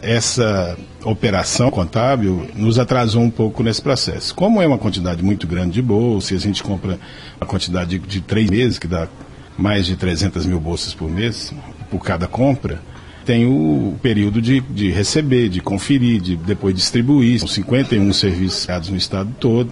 Essa 0.01 0.77
operação 1.05 1.71
contábil 1.71 2.49
nos 2.55 2.79
atrasou 2.79 3.23
um 3.23 3.31
pouco 3.31 3.63
nesse 3.63 3.83
processo. 3.83 4.35
Como 4.35 4.63
é 4.63 4.67
uma 4.67 4.79
quantidade 4.79 5.23
muito 5.23 5.47
grande 5.47 5.73
de 5.73 5.83
bolsas, 5.83 6.31
e 6.31 6.35
a 6.37 6.39
gente 6.39 6.63
compra 6.63 6.99
a 7.41 7.45
quantidade 7.45 7.99
de, 7.99 8.07
de 8.07 8.21
três 8.21 8.49
meses, 8.49 8.79
que 8.79 8.87
dá 8.87 9.09
mais 9.57 9.87
de 9.87 9.97
300 9.97 10.47
mil 10.47 10.61
bolsas 10.61 10.95
por 10.95 11.11
mês, 11.11 11.53
por 11.91 12.03
cada 12.03 12.27
compra, 12.27 12.81
tem 13.29 13.45
o 13.45 13.95
período 14.01 14.41
de, 14.41 14.61
de 14.61 14.91
receber, 14.91 15.51
de 15.51 15.61
conferir, 15.61 16.19
de 16.19 16.37
depois 16.37 16.75
distribuir. 16.75 17.39
São 17.41 17.49
51 17.49 18.11
serviços 18.15 18.89
no 18.89 18.97
estado 18.97 19.31
todo. 19.39 19.71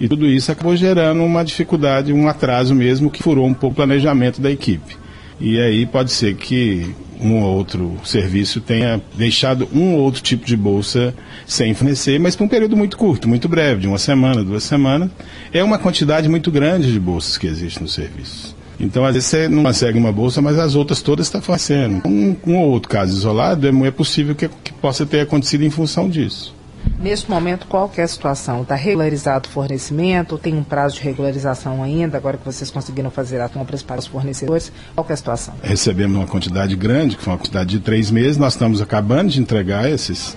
E 0.00 0.08
tudo 0.08 0.26
isso 0.26 0.50
acabou 0.50 0.76
gerando 0.76 1.22
uma 1.22 1.44
dificuldade, 1.44 2.12
um 2.12 2.28
atraso 2.28 2.74
mesmo, 2.74 3.10
que 3.10 3.22
furou 3.22 3.46
um 3.46 3.54
pouco 3.54 3.74
o 3.74 3.76
planejamento 3.76 4.40
da 4.40 4.50
equipe. 4.50 4.96
E 5.40 5.60
aí 5.60 5.86
pode 5.86 6.12
ser 6.12 6.34
que 6.34 6.94
um 7.20 7.40
ou 7.42 7.56
outro 7.56 7.98
serviço 8.04 8.60
tenha 8.60 9.00
deixado 9.16 9.68
um 9.72 9.94
ou 9.94 10.00
outro 10.00 10.22
tipo 10.22 10.44
de 10.44 10.56
bolsa 10.56 11.14
sem 11.46 11.74
fornecer, 11.74 12.18
mas 12.18 12.36
por 12.36 12.44
um 12.44 12.48
período 12.48 12.76
muito 12.76 12.96
curto, 12.96 13.28
muito 13.28 13.48
breve, 13.48 13.82
de 13.82 13.88
uma 13.88 13.98
semana, 13.98 14.44
duas 14.44 14.62
semanas. 14.62 15.10
É 15.52 15.62
uma 15.62 15.78
quantidade 15.78 16.28
muito 16.28 16.50
grande 16.50 16.92
de 16.92 17.00
bolsas 17.00 17.38
que 17.38 17.46
existe 17.46 17.80
no 17.80 17.88
serviço. 17.88 18.54
Então, 18.78 19.04
às 19.04 19.14
vezes, 19.14 19.28
você 19.28 19.48
não 19.48 19.62
consegue 19.62 19.98
uma 19.98 20.12
bolsa, 20.12 20.42
mas 20.42 20.58
as 20.58 20.74
outras 20.74 21.00
todas 21.00 21.26
estão 21.26 21.40
fornecendo. 21.40 22.02
Um, 22.06 22.36
um 22.46 22.56
ou 22.56 22.70
outro 22.70 22.88
caso 22.88 23.16
isolado, 23.16 23.66
é, 23.66 23.86
é 23.86 23.90
possível 23.90 24.34
que, 24.34 24.48
que 24.48 24.72
possa 24.72 25.06
ter 25.06 25.20
acontecido 25.20 25.64
em 25.64 25.70
função 25.70 26.08
disso. 26.08 26.54
Neste 26.98 27.30
momento, 27.30 27.66
qual 27.66 27.90
é 27.96 28.02
a 28.02 28.08
situação? 28.08 28.62
Está 28.62 28.74
regularizado 28.74 29.48
o 29.48 29.52
fornecimento? 29.52 30.38
Tem 30.38 30.54
um 30.54 30.64
prazo 30.64 30.96
de 30.96 31.02
regularização 31.02 31.82
ainda, 31.82 32.16
agora 32.16 32.38
que 32.38 32.44
vocês 32.44 32.70
conseguiram 32.70 33.10
fazer 33.10 33.40
as 33.40 33.50
compras 33.52 33.82
para 33.82 34.00
os 34.00 34.06
fornecedores? 34.06 34.72
Qual 34.94 35.06
é 35.08 35.12
a 35.12 35.16
situação? 35.16 35.54
Recebemos 35.62 36.16
uma 36.16 36.26
quantidade 36.26 36.74
grande, 36.76 37.16
que 37.16 37.22
foi 37.22 37.32
uma 37.32 37.38
quantidade 37.38 37.70
de 37.70 37.80
três 37.80 38.10
meses. 38.10 38.38
Nós 38.38 38.54
estamos 38.54 38.80
acabando 38.80 39.30
de 39.30 39.40
entregar 39.40 39.90
esses, 39.90 40.36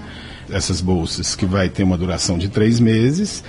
essas 0.51 0.82
bolsas, 0.82 1.36
que 1.36 1.46
vai 1.46 1.70
ter 1.70 1.84
uma 1.84 1.98
duração 1.98 2.38
de 2.38 2.50
três 2.50 2.80
meses. 2.80 3.44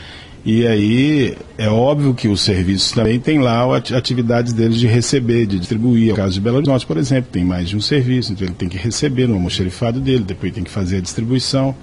E 0.45 0.67
aí 0.67 1.37
é 1.59 1.69
óbvio 1.69 2.15
que 2.15 2.29
os 2.29 2.41
serviços 2.41 2.93
também 2.93 3.19
têm 3.19 3.41
lá 3.41 3.77
atividades 3.77 4.53
deles 4.53 4.79
de 4.79 4.87
receber, 4.87 5.47
de 5.47 5.59
distribuir. 5.59 6.11
No 6.11 6.17
caso 6.17 6.35
de 6.35 6.41
Belo 6.41 6.59
Horizonte, 6.59 6.87
por 6.87 6.97
exemplo, 6.97 7.31
tem 7.33 7.45
mais 7.45 7.69
de 7.69 7.77
um 7.77 7.81
serviço, 7.81 8.33
então 8.33 8.47
ele 8.47 8.55
tem 8.55 8.69
que 8.69 8.79
receber 8.79 9.27
no 9.27 9.35
almoxerifado 9.35 10.01
dele, 10.01 10.23
depois 10.25 10.53
tem 10.53 10.63
que 10.63 10.71
fazer 10.71 10.99
a 10.99 11.01
distribuição. 11.01 11.75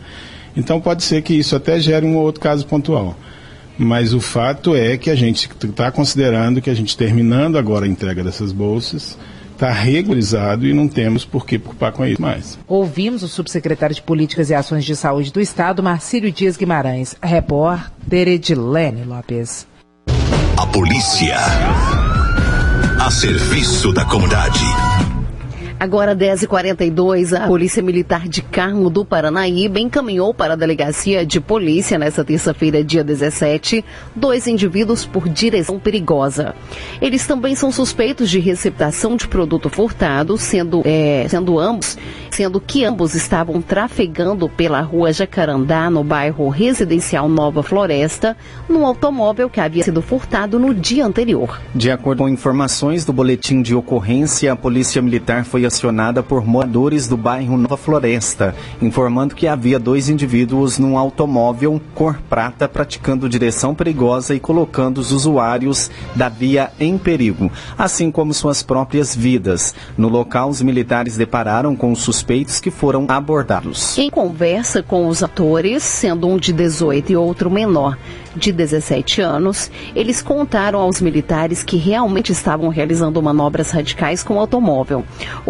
Então 0.56 0.80
pode 0.80 1.04
ser 1.04 1.22
que 1.22 1.34
isso 1.34 1.56
até 1.56 1.80
gere 1.80 2.06
um 2.06 2.16
ou 2.16 2.24
outro 2.24 2.42
caso 2.42 2.66
pontual. 2.66 3.16
Mas 3.78 4.14
o 4.14 4.22
fato 4.22 4.76
é 4.76 4.98
que 4.98 5.10
a 5.10 5.16
gente 5.16 5.50
está 5.64 5.92
considerando 5.92 6.62
que 6.62 6.70
a 6.70 6.74
gente 6.74 6.96
terminando 6.96 7.58
agora 7.58 7.86
a 7.86 7.90
entrega 7.90 8.24
dessas 8.24 8.54
bolsas, 8.54 9.18
está 9.52 9.72
regularizado 9.72 10.66
e 10.66 10.74
não 10.74 10.88
temos 10.88 11.26
por 11.26 11.46
que 11.46 11.58
preocupar 11.58 11.92
com 11.92 12.06
isso 12.06 12.22
mais. 12.22 12.58
Ouvimos 12.68 13.24
o 13.24 13.28
subsecretário 13.28 13.96
de 13.96 14.02
Políticas 14.02 14.50
e 14.50 14.54
Ações 14.54 14.86
de 14.86 14.96
Saúde 14.96 15.32
do 15.32 15.42
Estado, 15.42 15.84
Marcílio 15.84 16.32
Dias 16.32 16.56
Guimarães. 16.56 17.16
Repórter 17.22 18.28
Edilene 18.28 19.04
Lopes. 19.04 19.68
A 20.58 20.66
polícia. 20.68 21.38
A 23.00 23.12
serviço 23.12 23.92
da 23.92 24.06
comunidade. 24.06 24.64
Agora, 25.86 26.16
10h42, 26.16 27.40
a 27.40 27.46
Polícia 27.46 27.84
Militar 27.84 28.28
de 28.28 28.42
Carmo 28.42 28.90
do 28.90 29.06
Paranaíba 29.06 29.80
encaminhou 29.80 30.34
para 30.34 30.54
a 30.54 30.56
Delegacia 30.56 31.24
de 31.24 31.40
Polícia, 31.40 32.00
nesta 32.00 32.26
terça-feira, 32.26 32.84
dia 32.84 33.04
17, 33.04 33.86
dois 34.16 34.48
indivíduos 34.48 35.06
por 35.06 35.30
direção 35.30 35.78
perigosa. 35.78 36.56
Eles 37.00 37.28
também 37.28 37.54
são 37.54 37.72
suspeitos 37.72 38.32
de 38.32 38.40
receptação 38.40 39.16
de 39.16 39.28
produto 39.28 39.70
furtado, 39.70 40.40
sendo, 40.40 40.82
é, 40.86 41.28
sendo 41.30 41.60
ambos, 41.60 42.00
sendo 42.32 42.60
que 42.60 42.84
ambos 42.84 43.14
estavam 43.14 43.62
trafegando 43.62 44.50
pela 44.50 44.82
rua 44.82 45.14
Jacarandá, 45.14 45.88
no 45.92 46.04
bairro 46.04 46.50
residencial 46.50 47.30
Nova 47.30 47.62
Floresta, 47.62 48.36
num 48.68 48.88
automóvel 48.88 49.52
que 49.52 49.60
havia 49.60 49.84
sido 49.84 50.02
furtado 50.02 50.58
no 50.58 50.74
dia 50.74 51.06
anterior. 51.06 51.62
De 51.76 51.92
acordo 51.92 52.24
com 52.24 52.30
informações 52.30 53.06
do 53.06 53.14
boletim 53.14 53.62
de 53.62 53.76
ocorrência, 53.76 54.52
a 54.52 54.56
Polícia 54.56 55.00
Militar 55.00 55.46
foi 55.46 55.64
acionada 55.76 56.24
por 56.24 56.46
moradores 56.46 57.06
do 57.06 57.18
bairro 57.18 57.58
Nova 57.58 57.76
Floresta, 57.76 58.56
informando 58.82 59.36
que 59.36 59.46
havia 59.46 59.78
dois 59.78 60.08
indivíduos 60.08 60.80
num 60.80 60.98
automóvel 60.98 61.82
cor 61.94 62.18
prata 62.30 62.68
praticando 62.68 63.28
direção 63.28 63.76
perigosa 63.76 64.34
e 64.34 64.40
colocando 64.40 65.00
os 65.00 65.12
usuários 65.12 65.92
da 66.16 66.30
via 66.30 66.72
em 66.80 66.98
perigo, 66.98 67.52
assim 67.78 68.10
como 68.10 68.34
suas 68.34 68.64
próprias 68.64 69.14
vidas. 69.14 69.76
No 69.98 70.08
local, 70.08 70.50
os 70.50 70.62
militares 70.62 71.18
depararam 71.18 71.76
com 71.76 71.92
os 71.92 72.00
suspeitos 72.00 72.62
que 72.62 72.72
foram 72.72 73.06
abordados. 73.10 73.98
Em 73.98 74.10
conversa 74.10 74.82
com 74.82 75.08
os 75.08 75.22
atores, 75.22 75.84
sendo 75.84 76.28
um 76.28 76.38
de 76.38 76.54
18 76.54 77.12
e 77.12 77.18
outro 77.18 77.52
menor, 77.52 77.98
de 78.36 78.52
17 78.52 79.22
anos, 79.22 79.72
eles 79.96 80.22
contaram 80.22 80.80
aos 80.80 81.02
militares 81.02 81.64
que 81.64 81.78
realmente 81.78 82.32
estavam 82.32 82.70
realizando 82.70 83.22
manobras 83.22 83.72
radicais 83.72 84.24
com 84.24 84.36
o 84.36 84.40
automóvel. 84.40 85.06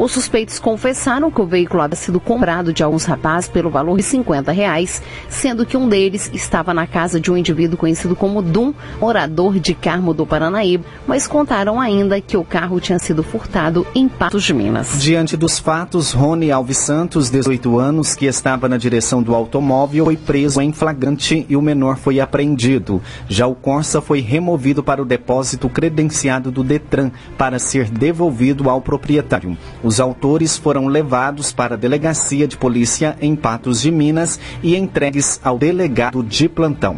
Os 0.06 0.12
suspeitos 0.12 0.60
confessaram 0.60 1.32
que 1.32 1.42
o 1.42 1.48
veículo 1.48 1.82
havia 1.82 1.96
sido 1.96 2.20
comprado 2.20 2.72
de 2.72 2.84
alguns 2.84 3.06
rapazes 3.06 3.50
pelo 3.50 3.72
valor 3.72 3.98
de 3.98 4.04
50 4.04 4.52
reais, 4.52 5.02
sendo 5.28 5.66
que 5.66 5.76
um 5.76 5.90
deles 5.90 6.30
estava 6.32 6.76
na 6.76 6.86
casa 6.86 7.20
de 7.20 7.32
um 7.32 7.36
indivíduo 7.36 7.76
conhecido 7.76 8.16
como 8.16 8.40
Dum, 8.40 8.72
morador 9.02 9.60
de 9.60 9.74
Carmo 9.74 10.14
do 10.14 10.24
Paranaíba, 10.24 10.86
mas 11.08 11.26
contaram 11.26 11.82
ainda 11.82 12.22
que 12.22 12.38
o 12.38 12.44
carro 12.44 12.80
tinha 12.80 13.00
sido 13.00 13.24
furtado 13.24 13.84
em 13.96 14.08
Patos 14.08 14.44
de 14.44 14.54
Minas. 14.54 15.02
Diante 15.02 15.36
dos 15.36 15.58
fatos, 15.58 16.12
Rony 16.12 16.52
Alves 16.52 16.78
Santos, 16.78 17.32
18 17.32 17.80
anos, 17.80 18.14
que 18.14 18.28
estava 18.28 18.70
na 18.70 18.78
direção 18.78 19.24
do 19.24 19.34
automóvel, 19.34 20.06
foi 20.06 20.18
preso 20.18 20.62
em 20.62 20.72
flagrante 20.72 21.48
e 21.50 21.56
o 21.56 21.62
menor 21.64 21.98
foi 21.98 22.20
apreendido. 22.20 23.02
Já 23.28 23.48
o 23.48 23.56
Corsa 23.56 24.00
foi 24.02 24.20
removido 24.22 24.84
para 24.84 25.02
o 25.02 25.06
depósito 25.06 25.68
credenciado 25.68 26.52
do 26.52 26.64
Detran 26.64 27.10
para 27.40 27.58
ser 27.58 27.90
devolvido 27.90 28.70
ao 28.70 28.80
proprietário. 28.80 29.58
Os 29.82 29.95
autores 30.00 30.58
foram 30.58 30.88
levados 30.88 31.52
para 31.52 31.76
a 31.76 31.78
delegacia 31.78 32.48
de 32.48 32.58
polícia 32.58 33.18
em 33.22 33.36
Patos 33.36 33.82
de 33.82 33.92
Minas 33.92 34.40
e 34.62 34.76
entregues 34.76 35.40
ao 35.44 35.58
delegado 35.58 36.24
de 36.24 36.48
plantão. 36.50 36.98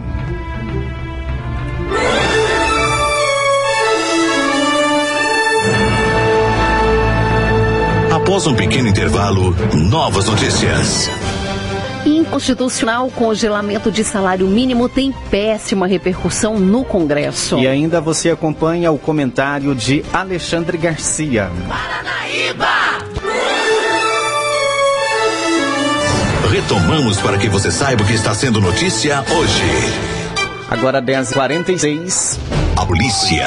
Após 8.12 8.46
um 8.46 8.54
pequeno 8.54 8.90
intervalo, 8.90 9.56
novas 9.74 10.28
notícias. 10.28 11.10
Inconstitucional 12.06 13.10
congelamento 13.10 13.92
de 13.92 14.04
salário 14.04 14.48
mínimo 14.48 14.88
tem 14.88 15.14
péssima 15.30 15.88
repercussão 15.88 16.60
no 16.60 16.84
Congresso. 16.84 17.58
E 17.58 17.68
ainda 17.68 18.00
você 18.00 18.30
acompanha 18.30 18.92
o 18.92 18.98
comentário 18.98 19.74
de 19.74 20.04
Alexandre 20.12 20.78
Garcia. 20.78 21.50
Paranaíba! 21.68 22.37
Retomamos 26.58 27.22
para 27.22 27.38
que 27.38 27.48
você 27.48 27.70
saiba 27.70 28.02
o 28.02 28.08
que 28.08 28.14
está 28.14 28.34
sendo 28.34 28.60
notícia 28.60 29.24
hoje. 29.32 29.62
Agora 30.68 31.00
10h46. 31.00 32.40
A 32.76 32.84
polícia. 32.84 33.46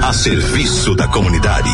A 0.00 0.12
serviço 0.12 0.94
da 0.94 1.08
comunidade. 1.08 1.68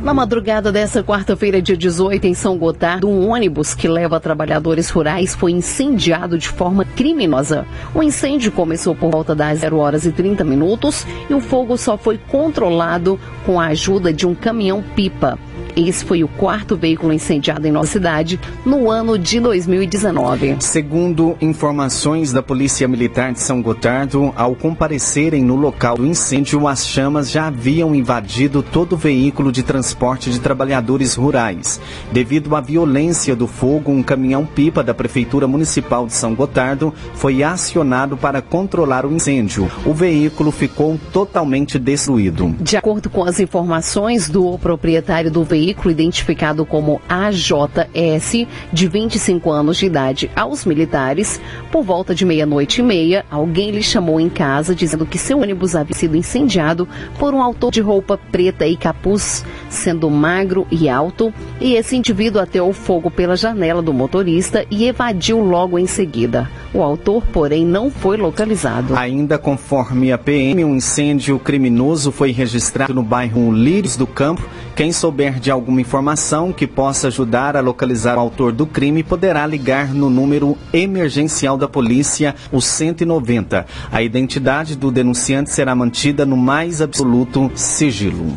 Na 0.00 0.14
madrugada 0.14 0.70
dessa 0.70 1.02
quarta-feira, 1.02 1.60
dia 1.60 1.76
18, 1.76 2.28
em 2.28 2.34
São 2.34 2.56
Gotardo, 2.56 3.08
um 3.08 3.28
ônibus 3.28 3.74
que 3.74 3.88
leva 3.88 4.20
trabalhadores 4.20 4.88
rurais 4.88 5.34
foi 5.34 5.50
incendiado 5.50 6.38
de 6.38 6.48
forma 6.48 6.84
criminosa. 6.84 7.66
O 7.92 8.04
incêndio 8.04 8.52
começou 8.52 8.94
por 8.94 9.10
volta 9.10 9.34
das 9.34 9.58
0 9.58 9.78
horas 9.78 10.06
e 10.06 10.12
30 10.12 10.44
minutos 10.44 11.04
e 11.28 11.34
o 11.34 11.40
fogo 11.40 11.76
só 11.76 11.98
foi 11.98 12.18
controlado 12.18 13.18
com 13.44 13.58
a 13.58 13.66
ajuda 13.66 14.12
de 14.12 14.28
um 14.28 14.34
caminhão-pipa. 14.34 15.40
Esse 15.76 16.04
foi 16.04 16.22
o 16.22 16.28
quarto 16.28 16.76
veículo 16.76 17.12
incendiado 17.12 17.66
em 17.66 17.72
nossa 17.72 17.92
cidade 17.92 18.38
no 18.64 18.88
ano 18.88 19.18
de 19.18 19.40
2019. 19.40 20.56
Segundo 20.60 21.36
informações 21.40 22.32
da 22.32 22.42
Polícia 22.42 22.86
Militar 22.86 23.32
de 23.32 23.40
São 23.40 23.60
Gotardo, 23.60 24.32
ao 24.36 24.54
comparecerem 24.54 25.42
no 25.42 25.56
local 25.56 25.96
do 25.96 26.06
incêndio, 26.06 26.68
as 26.68 26.86
chamas 26.86 27.28
já 27.28 27.48
haviam 27.48 27.92
invadido 27.92 28.62
todo 28.62 28.92
o 28.92 28.96
veículo 28.96 29.50
de 29.50 29.64
transporte 29.64 30.30
de 30.30 30.38
trabalhadores 30.38 31.14
rurais. 31.14 31.80
Devido 32.12 32.54
à 32.54 32.60
violência 32.60 33.34
do 33.34 33.48
fogo, 33.48 33.90
um 33.90 34.02
caminhão-pipa 34.02 34.82
da 34.82 34.94
Prefeitura 34.94 35.48
Municipal 35.48 36.06
de 36.06 36.12
São 36.12 36.36
Gotardo 36.36 36.94
foi 37.14 37.42
acionado 37.42 38.16
para 38.16 38.40
controlar 38.40 39.04
o 39.04 39.12
incêndio. 39.12 39.68
O 39.84 39.92
veículo 39.92 40.52
ficou 40.52 40.98
totalmente 41.12 41.80
destruído. 41.80 42.54
De 42.60 42.76
acordo 42.76 43.10
com 43.10 43.24
as 43.24 43.40
informações 43.40 44.28
do 44.28 44.56
proprietário 44.58 45.30
do 45.30 45.42
veículo, 45.42 45.63
identificado 45.70 46.66
como 46.66 47.00
AJS, 47.08 48.46
de 48.72 48.88
25 48.88 49.50
anos 49.50 49.76
de 49.78 49.86
idade, 49.86 50.30
aos 50.34 50.64
militares, 50.64 51.40
por 51.70 51.82
volta 51.82 52.14
de 52.14 52.24
meia-noite 52.24 52.80
e 52.80 52.84
meia, 52.84 53.24
alguém 53.30 53.70
lhe 53.70 53.82
chamou 53.82 54.20
em 54.20 54.28
casa 54.28 54.74
dizendo 54.74 55.06
que 55.06 55.18
seu 55.18 55.40
ônibus 55.40 55.74
havia 55.74 55.94
sido 55.94 56.16
incendiado 56.16 56.88
por 57.18 57.32
um 57.32 57.42
autor 57.42 57.70
de 57.70 57.80
roupa 57.80 58.18
preta 58.30 58.66
e 58.66 58.76
capuz, 58.76 59.44
sendo 59.68 60.10
magro 60.10 60.66
e 60.70 60.88
alto, 60.88 61.32
e 61.60 61.74
esse 61.74 61.96
indivíduo 61.96 62.40
ateou 62.40 62.72
fogo 62.72 63.10
pela 63.10 63.36
janela 63.36 63.80
do 63.80 63.92
motorista 63.92 64.66
e 64.70 64.86
evadiu 64.86 65.40
logo 65.40 65.78
em 65.78 65.86
seguida. 65.86 66.50
O 66.72 66.82
autor, 66.82 67.24
porém, 67.32 67.64
não 67.64 67.90
foi 67.90 68.16
localizado. 68.16 68.96
Ainda 68.96 69.38
conforme 69.38 70.12
a 70.12 70.18
PM, 70.18 70.64
um 70.64 70.74
incêndio 70.74 71.38
criminoso 71.38 72.10
foi 72.10 72.32
registrado 72.32 72.92
no 72.92 73.02
bairro 73.02 73.52
Lírios 73.52 73.96
do 73.96 74.06
Campo. 74.06 74.42
Quem 74.76 74.92
souber 74.92 75.38
de 75.38 75.52
alguma 75.52 75.80
informação 75.80 76.52
que 76.52 76.66
possa 76.66 77.06
ajudar 77.06 77.56
a 77.56 77.60
localizar 77.60 78.16
o 78.16 78.20
autor 78.20 78.50
do 78.50 78.66
crime 78.66 79.04
poderá 79.04 79.46
ligar 79.46 79.94
no 79.94 80.10
número 80.10 80.58
emergencial 80.72 81.56
da 81.56 81.68
polícia, 81.68 82.34
o 82.50 82.60
190. 82.60 83.66
A 83.92 84.02
identidade 84.02 84.74
do 84.74 84.90
denunciante 84.90 85.50
será 85.50 85.76
mantida 85.76 86.26
no 86.26 86.36
mais 86.36 86.82
absoluto 86.82 87.52
sigilo. 87.54 88.36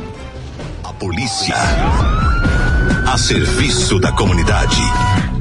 A 0.82 0.94
polícia 0.94 1.54
a 3.06 3.16
serviço 3.18 3.98
da 3.98 4.12
comunidade. 4.12 4.76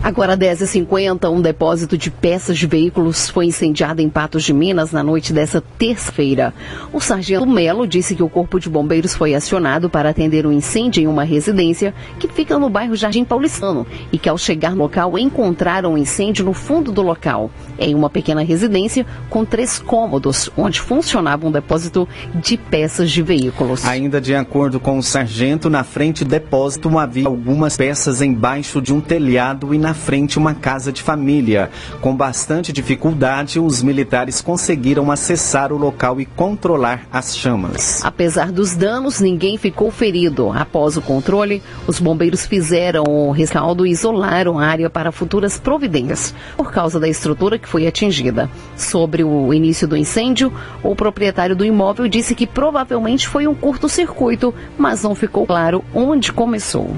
Agora 0.07 0.37
10h50, 0.37 1.29
um 1.29 1.41
depósito 1.41 1.97
de 1.97 2.09
peças 2.09 2.57
de 2.57 2.65
veículos 2.65 3.29
foi 3.29 3.47
incendiado 3.47 4.01
em 4.01 4.07
Patos 4.07 4.45
de 4.45 4.53
Minas 4.53 4.93
na 4.93 5.03
noite 5.03 5.33
dessa 5.33 5.61
terça-feira. 5.77 6.53
O 6.93 7.01
sargento 7.01 7.45
Melo 7.45 7.85
disse 7.85 8.15
que 8.15 8.23
o 8.23 8.29
corpo 8.29 8.57
de 8.57 8.69
bombeiros 8.69 9.13
foi 9.13 9.35
acionado 9.35 9.89
para 9.89 10.09
atender 10.09 10.47
um 10.47 10.51
incêndio 10.53 11.03
em 11.03 11.07
uma 11.07 11.25
residência 11.25 11.93
que 12.17 12.29
fica 12.29 12.57
no 12.57 12.69
bairro 12.69 12.95
Jardim 12.95 13.25
Paulistano 13.25 13.85
e 14.09 14.17
que 14.17 14.29
ao 14.29 14.37
chegar 14.37 14.71
no 14.71 14.83
local 14.83 15.19
encontraram 15.19 15.91
um 15.91 15.97
incêndio 15.97 16.45
no 16.45 16.53
fundo 16.53 16.89
do 16.89 17.01
local, 17.01 17.51
em 17.77 17.93
uma 17.93 18.09
pequena 18.09 18.41
residência 18.45 19.05
com 19.29 19.43
três 19.43 19.77
cômodos, 19.77 20.49
onde 20.55 20.79
funcionava 20.79 21.45
um 21.45 21.51
depósito 21.51 22.07
de 22.33 22.55
peças 22.55 23.11
de 23.11 23.21
veículos. 23.21 23.85
Ainda 23.85 24.21
de 24.21 24.33
acordo 24.33 24.79
com 24.79 24.97
o 24.97 25.03
sargento, 25.03 25.69
na 25.69 25.83
frente 25.83 26.23
do 26.23 26.29
depósito 26.29 26.97
havia 26.97 27.27
algumas 27.27 27.75
peças 27.75 28.21
embaixo 28.21 28.81
de 28.81 28.93
um 28.93 29.01
telhado 29.01 29.73
e 29.73 29.77
na 29.77 29.96
frente 29.97 30.37
uma 30.37 30.53
casa 30.53 30.91
de 30.91 31.01
família. 31.01 31.69
Com 31.99 32.15
bastante 32.15 32.71
dificuldade, 32.71 33.59
os 33.59 33.83
militares 33.83 34.39
conseguiram 34.39 35.11
acessar 35.11 35.73
o 35.73 35.77
local 35.77 36.21
e 36.21 36.25
controlar 36.25 37.05
as 37.11 37.35
chamas. 37.35 38.05
Apesar 38.05 38.51
dos 38.51 38.75
danos, 38.75 39.19
ninguém 39.19 39.57
ficou 39.57 39.91
ferido. 39.91 40.51
Após 40.53 40.95
o 40.95 41.01
controle, 41.01 41.61
os 41.85 41.99
bombeiros 41.99 42.45
fizeram 42.45 43.03
o 43.03 43.31
rescaldo 43.31 43.85
e 43.85 43.91
isolaram 43.91 44.59
a 44.59 44.65
área 44.65 44.89
para 44.89 45.11
futuras 45.11 45.59
providências, 45.59 46.33
por 46.55 46.71
causa 46.71 46.99
da 46.99 47.09
estrutura 47.09 47.59
que 47.59 47.67
foi 47.67 47.87
atingida. 47.87 48.49
Sobre 48.75 49.23
o 49.23 49.53
início 49.53 49.87
do 49.87 49.97
incêndio, 49.97 50.53
o 50.83 50.95
proprietário 50.95 51.55
do 51.55 51.65
imóvel 51.65 52.07
disse 52.07 52.35
que 52.35 52.47
provavelmente 52.47 53.27
foi 53.27 53.47
um 53.47 53.55
curto-circuito, 53.55 54.53
mas 54.77 55.03
não 55.03 55.15
ficou 55.15 55.45
claro 55.45 55.83
onde 55.93 56.31
começou. 56.31 56.95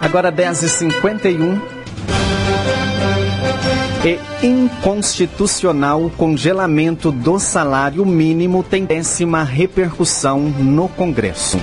Agora 0.00 0.30
10h51. 0.30 1.77
E 4.04 4.46
inconstitucional 4.46 6.04
o 6.04 6.10
congelamento 6.10 7.10
do 7.10 7.38
salário 7.38 8.06
mínimo 8.06 8.62
tem 8.62 8.84
décima 8.84 9.42
repercussão 9.42 10.40
no 10.40 10.88
Congresso. 10.88 11.58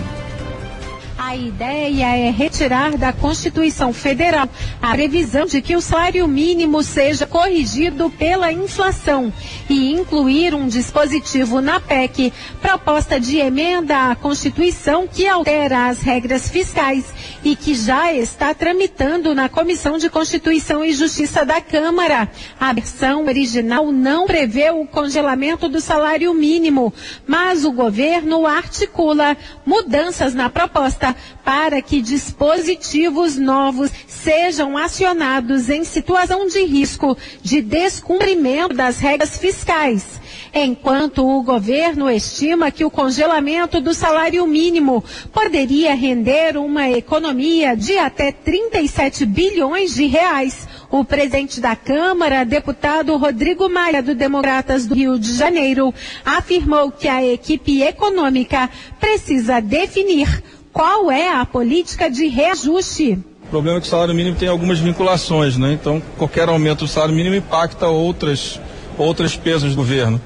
A 1.17 1.33
ideia 1.33 2.27
é 2.27 2.29
retirar 2.29 2.97
da 2.97 3.13
Constituição 3.13 3.93
Federal 3.93 4.49
a 4.81 4.91
previsão 4.91 5.45
de 5.45 5.61
que 5.61 5.73
o 5.73 5.79
salário 5.79 6.27
mínimo 6.27 6.83
seja 6.83 7.25
corrigido 7.25 8.09
pela 8.09 8.51
inflação 8.51 9.31
e 9.69 9.93
incluir 9.93 10.53
um 10.53 10.67
dispositivo 10.67 11.61
na 11.61 11.79
PEC, 11.79 12.33
proposta 12.61 13.17
de 13.17 13.37
emenda 13.37 14.11
à 14.11 14.15
Constituição 14.15 15.07
que 15.07 15.25
altera 15.25 15.87
as 15.87 16.01
regras 16.01 16.49
fiscais 16.49 17.05
e 17.45 17.55
que 17.55 17.73
já 17.75 18.13
está 18.13 18.53
tramitando 18.53 19.33
na 19.33 19.47
Comissão 19.47 19.97
de 19.97 20.09
Constituição 20.09 20.83
e 20.83 20.91
Justiça 20.91 21.45
da 21.45 21.61
Câmara. 21.61 22.29
A 22.59 22.73
versão 22.73 23.25
original 23.25 23.89
não 23.89 24.27
prevê 24.27 24.69
o 24.69 24.85
congelamento 24.85 25.69
do 25.69 25.79
salário 25.79 26.33
mínimo, 26.33 26.93
mas 27.25 27.63
o 27.63 27.71
governo 27.71 28.45
articula 28.45 29.37
mudanças 29.65 30.33
na 30.33 30.49
proposta 30.49 31.04
para 31.43 31.81
que 31.81 32.01
dispositivos 32.01 33.35
novos 33.35 33.91
sejam 34.07 34.77
acionados 34.77 35.69
em 35.69 35.83
situação 35.83 36.47
de 36.47 36.63
risco 36.63 37.17
de 37.41 37.61
descumprimento 37.61 38.73
das 38.73 38.99
regras 38.99 39.37
fiscais. 39.37 40.19
Enquanto 40.53 41.27
o 41.27 41.43
governo 41.43 42.09
estima 42.09 42.71
que 42.71 42.85
o 42.85 42.89
congelamento 42.89 43.81
do 43.81 43.93
salário 43.93 44.47
mínimo 44.47 45.03
poderia 45.33 45.93
render 45.93 46.55
uma 46.55 46.89
economia 46.89 47.75
de 47.75 47.97
até 47.97 48.31
37 48.31 49.25
bilhões 49.25 49.93
de 49.93 50.05
reais, 50.05 50.65
o 50.89 51.03
presidente 51.03 51.59
da 51.59 51.75
Câmara, 51.75 52.45
deputado 52.45 53.17
Rodrigo 53.17 53.67
Maia, 53.67 54.01
do 54.01 54.15
Democratas 54.15 54.85
do 54.87 54.95
Rio 54.95 55.19
de 55.19 55.33
Janeiro, 55.33 55.93
afirmou 56.23 56.89
que 56.89 57.09
a 57.09 57.21
equipe 57.21 57.81
econômica 57.83 58.69
precisa 58.99 59.59
definir 59.59 60.41
qual 60.75 61.09
é 61.09 61.31
a 61.31 61.45
política 61.45 62.11
de 62.11 62.27
reajuste. 62.27 63.17
O 63.43 63.47
problema 63.49 63.77
é 63.77 63.81
que 63.81 63.87
o 63.87 63.89
salário 63.89 64.13
mínimo 64.13 64.35
tem 64.35 64.49
algumas 64.49 64.77
vinculações, 64.77 65.55
né? 65.57 65.71
Então, 65.71 66.03
qualquer 66.17 66.49
aumento 66.49 66.79
do 66.79 66.87
salário 66.89 67.15
mínimo 67.15 67.33
impacta 67.33 67.87
outras, 67.87 68.59
outras 68.97 69.37
peças 69.37 69.69
do 69.69 69.77
governo. 69.77 70.19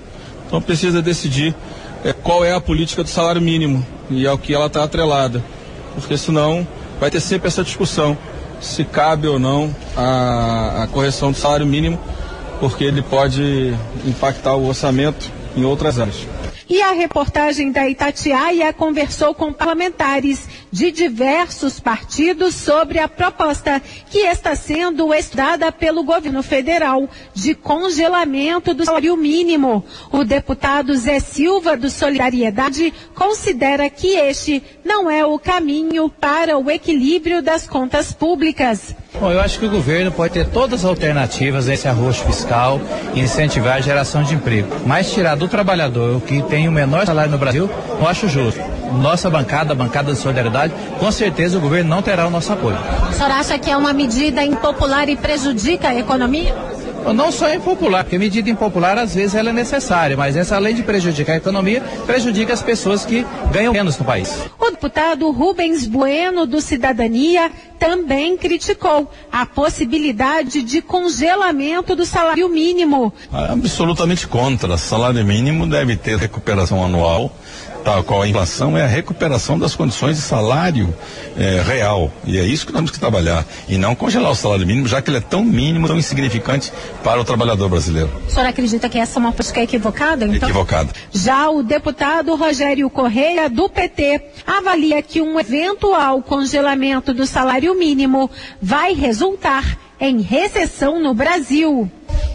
Então, 0.47 0.59
precisa 0.59 1.03
decidir 1.03 1.53
é, 2.03 2.13
qual 2.13 2.43
é 2.43 2.51
a 2.51 2.59
política 2.59 3.03
do 3.03 3.09
salário 3.09 3.39
mínimo 3.39 3.85
e 4.09 4.25
ao 4.25 4.39
que 4.39 4.51
ela 4.51 4.65
está 4.65 4.83
atrelada. 4.83 5.43
Porque 5.93 6.17
senão 6.17 6.67
vai 6.99 7.11
ter 7.11 7.19
sempre 7.19 7.47
essa 7.47 7.63
discussão 7.63 8.17
se 8.59 8.83
cabe 8.83 9.27
ou 9.27 9.37
não 9.37 9.73
a, 9.95 10.83
a 10.83 10.87
correção 10.87 11.31
do 11.31 11.37
salário 11.37 11.67
mínimo, 11.67 11.99
porque 12.59 12.83
ele 12.83 13.03
pode 13.03 13.71
impactar 14.03 14.55
o 14.55 14.67
orçamento 14.67 15.31
em 15.55 15.63
outras 15.63 15.99
áreas. 15.99 16.38
E 16.69 16.83
a 16.83 16.91
reportagem 16.91 17.71
da 17.71 17.89
Itatiaia 17.89 18.71
conversou 18.71 19.33
com 19.33 19.51
parlamentares 19.51 20.47
de 20.71 20.91
diversos 20.91 21.79
partidos 21.79 22.55
sobre 22.55 22.99
a 22.99 23.07
proposta 23.07 23.81
que 24.09 24.19
está 24.19 24.55
sendo 24.55 25.13
estudada 25.13 25.71
pelo 25.71 26.03
governo 26.03 26.43
federal 26.43 27.09
de 27.33 27.55
congelamento 27.55 28.73
do 28.73 28.85
salário 28.85 29.15
mínimo. 29.17 29.83
O 30.11 30.23
deputado 30.23 30.95
Zé 30.95 31.19
Silva 31.19 31.75
do 31.75 31.89
Solidariedade 31.89 32.93
considera 33.15 33.89
que 33.89 34.15
este 34.15 34.63
não 34.85 35.09
é 35.09 35.25
o 35.25 35.39
caminho 35.39 36.09
para 36.09 36.57
o 36.57 36.69
equilíbrio 36.69 37.41
das 37.41 37.67
contas 37.67 38.13
públicas. 38.13 38.95
Bom, 39.19 39.31
eu 39.31 39.41
acho 39.41 39.59
que 39.59 39.65
o 39.65 39.69
governo 39.69 40.11
pode 40.11 40.33
ter 40.33 40.47
todas 40.47 40.81
as 40.81 40.85
alternativas 40.85 41.67
a 41.67 41.73
esse 41.73 41.87
arroz 41.87 42.17
fiscal 42.17 42.79
e 43.13 43.19
incentivar 43.19 43.77
a 43.77 43.81
geração 43.81 44.23
de 44.23 44.35
emprego. 44.35 44.69
Mas 44.85 45.11
tirar 45.11 45.35
do 45.35 45.47
trabalhador, 45.47 46.17
o 46.17 46.21
que 46.21 46.41
tem 46.43 46.67
o 46.67 46.71
menor 46.71 47.05
salário 47.05 47.31
no 47.31 47.37
Brasil, 47.37 47.69
não 47.99 48.07
acho 48.07 48.27
justo. 48.27 48.78
Nossa 48.93 49.29
bancada, 49.29 49.73
a 49.73 49.75
bancada 49.75 50.11
de 50.13 50.19
solidariedade, 50.19 50.73
com 50.99 51.11
certeza 51.11 51.57
o 51.57 51.61
governo 51.61 51.89
não 51.89 52.01
terá 52.01 52.27
o 52.27 52.29
nosso 52.29 52.51
apoio. 52.51 52.77
O 53.09 53.13
senhor 53.13 53.31
acha 53.31 53.57
que 53.57 53.69
é 53.69 53.77
uma 53.77 53.93
medida 53.93 54.43
impopular 54.43 55.07
e 55.09 55.15
prejudica 55.15 55.89
a 55.89 55.95
economia? 55.95 56.55
Não 57.13 57.31
só 57.31 57.47
é 57.47 57.55
impopular, 57.55 58.03
porque 58.03 58.17
medida 58.19 58.49
impopular 58.49 58.97
às 58.97 59.15
vezes 59.15 59.33
ela 59.33 59.49
é 59.49 59.53
necessária, 59.53 60.17
mas 60.17 60.35
essa 60.35 60.55
além 60.57 60.75
de 60.75 60.83
prejudicar 60.83 61.33
a 61.33 61.37
economia, 61.37 61.81
prejudica 62.05 62.53
as 62.53 62.61
pessoas 62.61 63.05
que 63.05 63.25
ganham 63.51 63.73
menos 63.73 63.97
no 63.97 64.05
país. 64.05 64.43
O 64.59 64.69
deputado 64.69 65.31
Rubens 65.31 65.87
Bueno, 65.87 66.45
do 66.45 66.61
Cidadania, 66.61 67.51
também 67.79 68.37
criticou 68.37 69.09
a 69.31 69.45
possibilidade 69.45 70.61
de 70.61 70.81
congelamento 70.81 71.95
do 71.95 72.05
salário 72.05 72.49
mínimo. 72.49 73.11
Absolutamente 73.31 74.27
contra. 74.27 74.77
Salário 74.77 75.23
mínimo 75.25 75.65
deve 75.65 75.95
ter 75.95 76.17
recuperação 76.17 76.83
anual 76.83 77.31
tal 77.83 78.03
qual 78.03 78.21
a 78.21 78.27
inflação 78.27 78.77
é 78.77 78.83
a 78.83 78.87
recuperação 78.87 79.57
das 79.57 79.75
condições 79.75 80.17
de 80.17 80.21
salário 80.21 80.93
é, 81.37 81.61
real. 81.61 82.11
E 82.25 82.37
é 82.37 82.43
isso 82.45 82.65
que 82.65 82.73
temos 82.73 82.91
que 82.91 82.99
trabalhar. 82.99 83.45
E 83.67 83.77
não 83.77 83.95
congelar 83.95 84.31
o 84.31 84.35
salário 84.35 84.65
mínimo, 84.65 84.87
já 84.87 85.01
que 85.01 85.09
ele 85.09 85.17
é 85.17 85.21
tão 85.21 85.43
mínimo, 85.43 85.87
tão 85.87 85.97
insignificante 85.97 86.71
para 87.03 87.19
o 87.19 87.23
trabalhador 87.23 87.69
brasileiro. 87.69 88.09
O 88.27 88.31
senhor 88.31 88.47
acredita 88.47 88.89
que 88.89 88.97
essa 88.97 89.17
é 89.17 89.21
uma 89.21 89.31
política 89.31 89.61
equivocada? 89.61 90.25
Então? 90.25 90.49
Equivocada. 90.49 90.91
Já 91.11 91.49
o 91.49 91.63
deputado 91.63 92.35
Rogério 92.35 92.89
Correia, 92.89 93.49
do 93.49 93.69
PT, 93.69 94.21
avalia 94.45 95.01
que 95.01 95.21
um 95.21 95.39
eventual 95.39 96.21
congelamento 96.21 97.13
do 97.13 97.25
salário 97.25 97.73
mínimo 97.77 98.29
vai 98.61 98.93
resultar 98.93 99.77
em 99.99 100.21
recessão 100.21 100.99
no 100.99 101.13
Brasil 101.13 101.89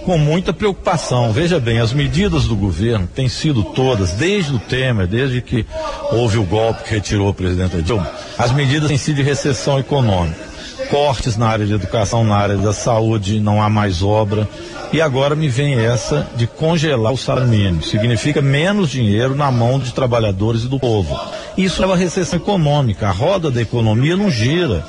com 0.05 0.19
muita 0.19 0.53
preocupação. 0.53 1.33
Veja 1.33 1.59
bem, 1.59 1.81
as 1.81 1.93
medidas 1.93 2.45
do 2.45 2.55
governo 2.55 3.07
têm 3.07 3.29
sido 3.29 3.63
todas, 3.63 4.13
desde 4.13 4.55
o 4.55 4.59
Temer, 4.59 5.07
desde 5.07 5.41
que 5.41 5.67
houve 6.13 6.39
o 6.39 6.45
golpe 6.45 6.85
que 6.85 6.91
retirou 6.91 7.29
o 7.29 7.35
presidente 7.35 7.83
Dilma, 7.83 8.11
as 8.39 8.53
medidas 8.53 8.89
têm 8.89 8.99
sido 8.99 9.17
de 9.17 9.23
recessão 9.23 9.79
econômica. 9.79 10.55
Cortes 10.91 11.37
na 11.37 11.49
área 11.49 11.65
de 11.65 11.73
educação, 11.73 12.25
na 12.25 12.37
área 12.37 12.57
da 12.57 12.73
saúde, 12.73 13.41
não 13.41 13.63
há 13.63 13.71
mais 13.71 14.03
obra. 14.03 14.47
E 14.93 15.01
agora 15.01 15.35
me 15.35 15.49
vem 15.49 15.75
essa 15.75 16.29
de 16.37 16.47
congelar 16.47 17.13
o 17.13 17.17
salário 17.17 17.49
mínimo. 17.49 17.83
Significa 17.83 18.43
menos 18.43 18.91
dinheiro 18.91 19.35
na 19.35 19.51
mão 19.51 19.79
de 19.79 19.93
trabalhadores 19.93 20.65
e 20.65 20.69
do 20.69 20.79
povo. 20.79 21.19
Isso 21.57 21.81
leva 21.81 21.95
a 21.95 21.97
recessão 21.97 22.39
econômica. 22.39 23.09
A 23.09 23.13
roda 23.13 23.51
da 23.51 23.63
economia 23.63 24.17
não 24.17 24.31
gira. 24.31 24.85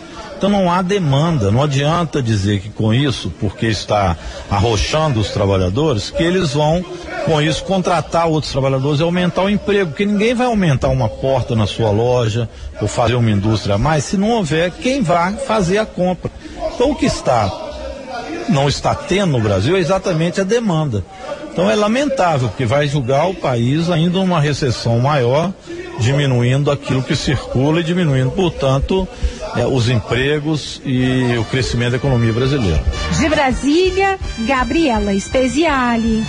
Então 0.45 0.62
não 0.62 0.71
há 0.71 0.84
demanda. 0.84 1.49
Não 1.49 1.63
adianta 1.63 2.21
dizer 2.21 2.60
que 2.60 2.69
com 2.69 2.93
isso, 2.93 3.34
porque 3.39 3.65
está 3.65 4.15
arrochando 4.47 5.19
os 5.19 5.31
trabalhadores, 5.31 6.12
que 6.12 6.21
eles 6.21 6.53
vão 6.53 6.86
com 7.25 7.41
isso 7.41 7.63
contratar 7.63 8.27
outros 8.27 8.51
trabalhadores 8.51 8.99
e 8.99 9.03
aumentar 9.03 9.41
o 9.41 9.49
emprego, 9.49 9.89
porque 9.89 10.05
ninguém 10.05 10.36
vai 10.36 10.45
aumentar 10.45 10.89
uma 10.89 11.10
porta 11.10 11.55
na 11.55 11.65
sua 11.65 11.89
loja 11.89 12.47
ou 12.79 12.88
fazer 12.88 13.15
uma 13.15 13.31
indústria 13.31 13.73
a 13.73 13.77
mais 13.79 14.03
se 14.03 14.17
não 14.17 14.29
houver 14.29 14.69
quem 14.69 15.01
vá 15.01 15.31
fazer 15.31 15.79
a 15.79 15.86
compra. 15.86 16.29
Então 16.75 16.91
o 16.91 16.95
que 16.95 17.08
está 17.08 17.51
não 18.47 18.69
está 18.69 18.93
tendo 18.93 19.31
no 19.31 19.39
Brasil 19.39 19.75
é 19.75 19.79
exatamente 19.79 20.39
a 20.39 20.43
demanda. 20.43 21.03
Então 21.51 21.71
é 21.71 21.73
lamentável, 21.73 22.49
porque 22.49 22.65
vai 22.65 22.88
julgar 22.88 23.27
o 23.27 23.34
país 23.34 23.89
ainda 23.89 24.19
uma 24.19 24.39
recessão 24.39 24.99
maior, 24.99 25.51
diminuindo 25.99 26.71
aquilo 26.71 27.03
que 27.03 27.15
circula 27.15 27.79
e 27.79 27.84
diminuindo, 27.84 28.31
portanto, 28.31 29.08
é, 29.55 29.65
os 29.65 29.89
empregos 29.89 30.81
e 30.86 31.38
o 31.38 31.45
crescimento 31.45 31.91
da 31.91 31.97
economia 31.97 32.34
brasileira. 32.34 32.84
De 33.17 33.29
Brasília, 33.29 34.19
Gabriela 34.39 35.17
Speziale. 35.19 36.23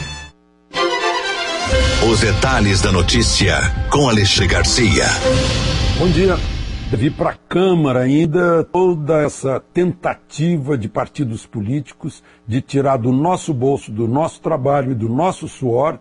Os 2.10 2.20
detalhes 2.20 2.80
da 2.80 2.92
notícia 2.92 3.56
com 3.90 4.08
Alexandre 4.08 4.46
Garcia. 4.46 5.06
Bom 5.98 6.08
dia. 6.08 6.36
Vi 6.92 7.10
para 7.10 7.30
a 7.30 7.34
Câmara 7.34 8.00
ainda 8.00 8.62
toda 8.62 9.20
essa 9.22 9.58
tentativa 9.74 10.78
de 10.78 10.88
partidos 10.88 11.44
políticos 11.44 12.22
de 12.46 12.60
tirar 12.60 12.96
do 12.96 13.12
nosso 13.12 13.52
bolso, 13.52 13.90
do 13.90 14.06
nosso 14.06 14.40
trabalho 14.40 14.92
e 14.92 14.94
do 14.94 15.08
nosso 15.08 15.48
suor 15.48 15.98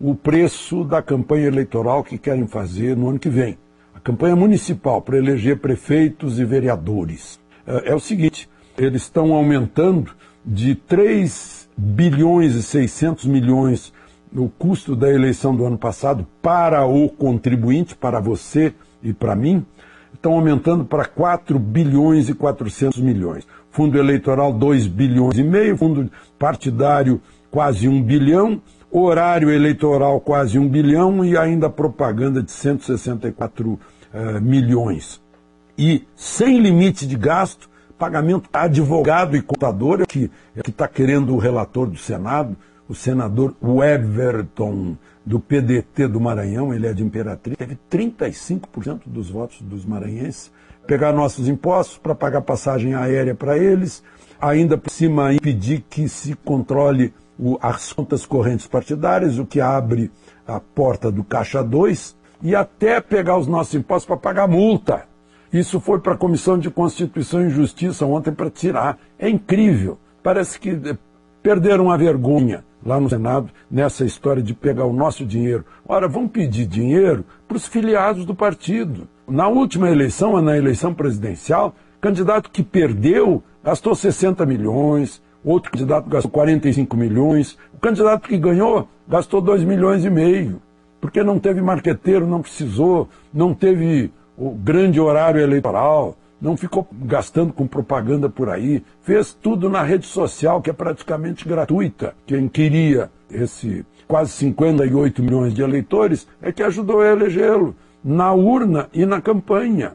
o 0.00 0.14
preço 0.14 0.84
da 0.84 1.02
campanha 1.02 1.46
eleitoral 1.46 2.04
que 2.04 2.18
querem 2.18 2.46
fazer 2.46 2.96
no 2.96 3.08
ano 3.08 3.18
que 3.18 3.28
vem 3.28 3.58
campanha 4.06 4.36
municipal 4.36 5.02
para 5.02 5.18
eleger 5.18 5.58
prefeitos 5.58 6.38
e 6.38 6.44
vereadores. 6.44 7.40
É, 7.66 7.90
é 7.90 7.94
o 7.94 7.98
seguinte: 7.98 8.48
eles 8.78 9.02
estão 9.02 9.34
aumentando 9.34 10.12
de 10.44 10.76
3 10.76 11.68
bilhões 11.76 12.54
e 12.54 12.62
600 12.62 13.26
milhões 13.26 13.92
o 14.32 14.48
custo 14.48 14.94
da 14.94 15.10
eleição 15.10 15.56
do 15.56 15.64
ano 15.64 15.78
passado 15.78 16.26
para 16.40 16.86
o 16.86 17.08
contribuinte, 17.08 17.96
para 17.96 18.20
você 18.20 18.72
e 19.02 19.12
para 19.12 19.34
mim, 19.34 19.64
estão 20.14 20.34
aumentando 20.34 20.84
para 20.84 21.04
4 21.04 21.58
bilhões 21.58 22.28
e 22.28 22.34
400 22.34 23.00
milhões. 23.00 23.46
Fundo 23.70 23.98
eleitoral 23.98 24.52
2 24.52 24.86
bilhões 24.86 25.38
e 25.38 25.42
meio, 25.42 25.76
fundo 25.76 26.10
partidário 26.38 27.20
quase 27.50 27.88
1 27.88 28.02
bilhão, 28.02 28.60
horário 28.90 29.50
eleitoral 29.50 30.20
quase 30.20 30.58
1 30.58 30.68
bilhão 30.68 31.24
e 31.24 31.36
ainda 31.36 31.68
propaganda 31.68 32.42
de 32.42 32.52
164 32.52 33.64
milhões 33.66 33.96
uh, 34.16 34.40
milhões. 34.40 35.20
E 35.76 36.06
sem 36.14 36.58
limite 36.58 37.06
de 37.06 37.16
gasto, 37.16 37.68
pagamento 37.98 38.48
advogado 38.52 39.36
e 39.36 39.42
contador, 39.42 40.06
que 40.06 40.30
é 40.54 40.62
que 40.62 40.70
está 40.70 40.88
querendo 40.88 41.34
o 41.34 41.38
relator 41.38 41.86
do 41.86 41.98
Senado, 41.98 42.56
o 42.88 42.94
senador 42.94 43.54
Weverton, 43.62 44.96
do 45.24 45.40
PDT 45.40 46.06
do 46.06 46.20
Maranhão, 46.20 46.72
ele 46.72 46.86
é 46.86 46.92
de 46.92 47.02
Imperatriz, 47.02 47.56
teve 47.56 47.76
35% 47.90 49.02
dos 49.06 49.28
votos 49.28 49.60
dos 49.60 49.84
maranhenses, 49.84 50.52
pegar 50.86 51.12
nossos 51.12 51.48
impostos 51.48 51.98
para 51.98 52.14
pagar 52.14 52.42
passagem 52.42 52.94
aérea 52.94 53.34
para 53.34 53.58
eles, 53.58 54.04
ainda 54.40 54.78
por 54.78 54.88
cima 54.88 55.34
impedir 55.34 55.84
que 55.90 56.08
se 56.08 56.34
controle 56.36 57.12
o, 57.38 57.58
as 57.60 57.92
contas 57.92 58.24
correntes 58.24 58.66
partidárias, 58.66 59.38
o 59.38 59.46
que 59.46 59.60
abre 59.60 60.10
a 60.46 60.60
porta 60.60 61.10
do 61.10 61.24
Caixa 61.24 61.62
2, 61.62 62.16
e 62.42 62.54
até 62.54 63.00
pegar 63.00 63.38
os 63.38 63.46
nossos 63.46 63.74
impostos 63.74 64.06
para 64.06 64.16
pagar 64.16 64.48
multa. 64.48 65.04
Isso 65.52 65.80
foi 65.80 65.98
para 66.00 66.14
a 66.14 66.18
Comissão 66.18 66.58
de 66.58 66.70
Constituição 66.70 67.46
e 67.46 67.50
Justiça 67.50 68.04
ontem 68.04 68.32
para 68.32 68.50
tirar. 68.50 68.98
É 69.18 69.28
incrível. 69.28 69.98
Parece 70.22 70.58
que 70.58 70.70
eh, 70.70 70.98
perderam 71.42 71.90
a 71.90 71.96
vergonha 71.96 72.64
lá 72.84 73.00
no 73.00 73.08
Senado 73.08 73.50
nessa 73.70 74.04
história 74.04 74.42
de 74.42 74.52
pegar 74.52 74.84
o 74.84 74.92
nosso 74.92 75.24
dinheiro. 75.24 75.64
Ora, 75.86 76.08
vão 76.08 76.28
pedir 76.28 76.66
dinheiro 76.66 77.24
para 77.48 77.56
os 77.56 77.66
filiados 77.66 78.24
do 78.24 78.34
partido. 78.34 79.08
Na 79.26 79.48
última 79.48 79.88
eleição, 79.88 80.40
na 80.42 80.56
eleição 80.56 80.92
presidencial, 80.92 81.74
candidato 82.00 82.50
que 82.50 82.62
perdeu 82.62 83.42
gastou 83.66 83.96
60 83.96 84.46
milhões, 84.46 85.20
outro 85.52 85.70
candidato 85.70 86.08
gastou 86.08 86.30
45 86.30 86.96
milhões, 86.96 87.56
o 87.72 87.78
candidato 87.78 88.28
que 88.28 88.36
ganhou 88.36 88.88
gastou 89.08 89.40
2 89.40 89.62
milhões 89.64 90.04
e 90.04 90.10
meio 90.10 90.60
porque 91.00 91.22
não 91.22 91.38
teve 91.38 91.60
marqueteiro, 91.60 92.26
não 92.26 92.42
precisou, 92.42 93.08
não 93.32 93.54
teve 93.54 94.10
o 94.36 94.50
grande 94.50 95.00
horário 95.00 95.40
eleitoral, 95.40 96.16
não 96.40 96.56
ficou 96.56 96.86
gastando 96.92 97.52
com 97.52 97.66
propaganda 97.66 98.28
por 98.28 98.48
aí, 98.48 98.82
fez 99.02 99.32
tudo 99.32 99.70
na 99.70 99.82
rede 99.82 100.06
social, 100.06 100.60
que 100.60 100.68
é 100.68 100.72
praticamente 100.72 101.48
gratuita. 101.48 102.14
Quem 102.26 102.48
queria 102.48 103.10
esse 103.30 103.84
quase 104.06 104.32
58 104.32 105.22
milhões 105.22 105.54
de 105.54 105.62
eleitores 105.62 106.26
é 106.42 106.52
que 106.52 106.62
ajudou 106.62 107.00
a 107.00 107.06
elegê-lo 107.06 107.74
na 108.04 108.32
urna 108.32 108.88
e 108.92 109.06
na 109.06 109.20
campanha. 109.20 109.92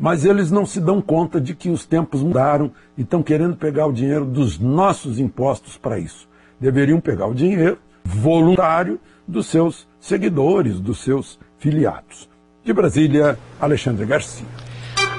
Mas 0.00 0.24
eles 0.24 0.50
não 0.50 0.64
se 0.64 0.80
dão 0.80 1.02
conta 1.02 1.38
de 1.38 1.54
que 1.54 1.68
os 1.68 1.84
tempos 1.84 2.22
mudaram 2.22 2.72
e 2.96 3.02
estão 3.02 3.22
querendo 3.22 3.54
pegar 3.54 3.86
o 3.86 3.92
dinheiro 3.92 4.24
dos 4.24 4.58
nossos 4.58 5.20
impostos 5.20 5.76
para 5.76 5.98
isso. 5.98 6.26
Deveriam 6.58 6.98
pegar 6.98 7.26
o 7.26 7.34
dinheiro 7.34 7.78
voluntário 8.02 8.98
dos 9.28 9.46
seus 9.46 9.86
seguidores, 10.00 10.80
dos 10.80 11.02
seus 11.02 11.38
filiados. 11.58 12.28
De 12.64 12.72
Brasília, 12.72 13.38
Alexandre 13.60 14.06
Garcia. 14.06 14.46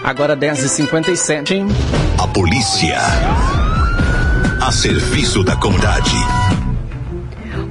Agora 0.03 0.35
10h57. 0.35 1.63
A 2.19 2.27
polícia. 2.27 2.97
A 4.59 4.71
serviço 4.71 5.43
da 5.43 5.55
comunidade. 5.55 6.40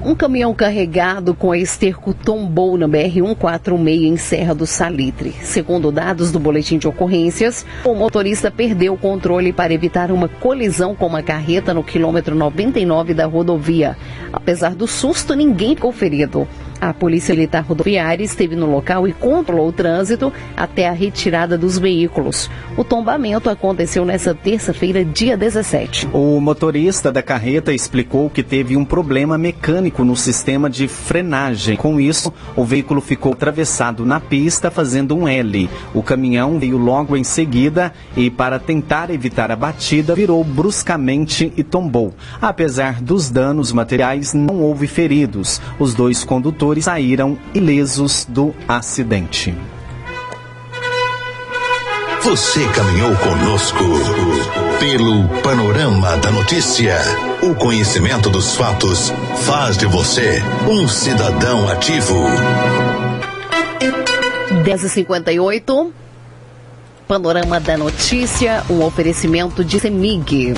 Um 0.03 0.15
caminhão 0.15 0.55
carregado 0.55 1.35
com 1.35 1.55
esterco 1.55 2.15
tombou 2.15 2.79
na 2.79 2.89
BR-146 2.89 4.05
em 4.05 4.17
Serra 4.17 4.55
do 4.55 4.67
Salitre. 4.67 5.35
Segundo 5.43 5.93
dados 5.93 6.33
do 6.33 6.41
boletim 6.41 6.79
de 6.79 6.89
ocorrências, 6.89 7.67
o 7.85 7.95
motorista 7.95 8.51
perdeu 8.51 8.95
o 8.95 8.99
controle 8.99 9.53
para 9.53 9.75
evitar 9.75 10.11
uma 10.11 10.27
colisão 10.27 10.95
com 10.95 11.07
uma 11.07 11.23
carreta 11.23 11.75
no 11.75 11.85
quilômetro 11.85 12.35
99 12.35 13.13
da 13.13 13.27
rodovia. 13.27 13.95
Apesar 14.33 14.75
do 14.75 14.87
susto, 14.87 15.35
ninguém 15.35 15.75
ficou 15.75 15.93
ferido. 15.93 16.49
A 16.81 16.95
Polícia 16.95 17.35
Militar 17.35 17.63
Rodoviária 17.63 18.25
esteve 18.25 18.57
no 18.57 18.65
local 18.65 19.07
e 19.07 19.13
controlou 19.13 19.69
o 19.69 19.73
trânsito 19.73 20.33
até 20.57 20.89
a 20.89 20.93
retirada 20.93 21.59
dos 21.59 21.79
veículos. 21.79 22.51
O 22.75 22.83
tombamento 22.83 23.51
aconteceu 23.51 24.03
nesta 24.07 24.35
terça-feira, 24.35 25.05
dia 25.05 25.37
17. 25.37 26.09
O 26.11 26.41
motorista 26.41 27.13
da 27.13 27.23
carreta 27.23 27.75
explicou 27.75 28.31
que 28.31 28.43
teve 28.43 28.79
um 28.79 28.85
problema 28.85 29.37
mecânico 29.37 30.05
no 30.05 30.17
sistema 30.17 30.71
de 30.71 30.89
frenagem. 30.89 31.77
Com 31.77 32.01
isso, 32.01 32.33
o 32.57 32.65
veículo 32.65 33.03
ficou 33.03 33.35
atravessado 33.35 34.07
na 34.07 34.19
pista, 34.19 34.71
fazendo 34.71 35.15
um 35.15 35.29
L. 35.29 35.69
O 35.93 36.03
caminhão 36.03 36.59
veio 36.59 36.79
logo 36.79 37.15
em 37.15 37.25
seguida 37.25 37.93
e, 38.17 38.31
para 38.31 38.59
tentar 38.59 39.11
evitar 39.11 39.51
a 39.51 39.57
batida, 39.57 40.15
virou 40.15 40.43
bruscamente 40.43 41.53
e 41.59 41.63
tombou. 41.63 42.15
Apesar 42.41 43.03
dos 43.03 43.29
danos 43.29 43.71
materiais, 43.71 44.33
não 44.33 44.63
houve 44.63 44.87
feridos. 44.87 45.61
Os 45.79 45.93
dois 45.93 46.25
condutores 46.25 46.70
saíram 46.79 47.39
ilesos 47.55 48.27
do 48.29 48.55
acidente. 48.69 49.55
Você 52.23 52.69
caminhou 52.69 53.17
conosco 53.17 53.85
pelo 54.79 55.27
panorama 55.43 56.17
da 56.19 56.31
notícia. 56.31 56.99
O 57.43 57.55
conhecimento 57.55 58.29
dos 58.29 58.55
fatos 58.55 59.11
faz 59.47 59.77
de 59.79 59.87
você 59.87 60.43
um 60.69 60.87
cidadão 60.87 61.67
ativo. 61.69 62.15
10h58. 64.65 65.91
Panorama 67.09 67.59
da 67.59 67.77
Notícia, 67.77 68.63
um 68.71 68.85
oferecimento 68.85 69.65
de 69.65 69.81
Semig. 69.81 70.55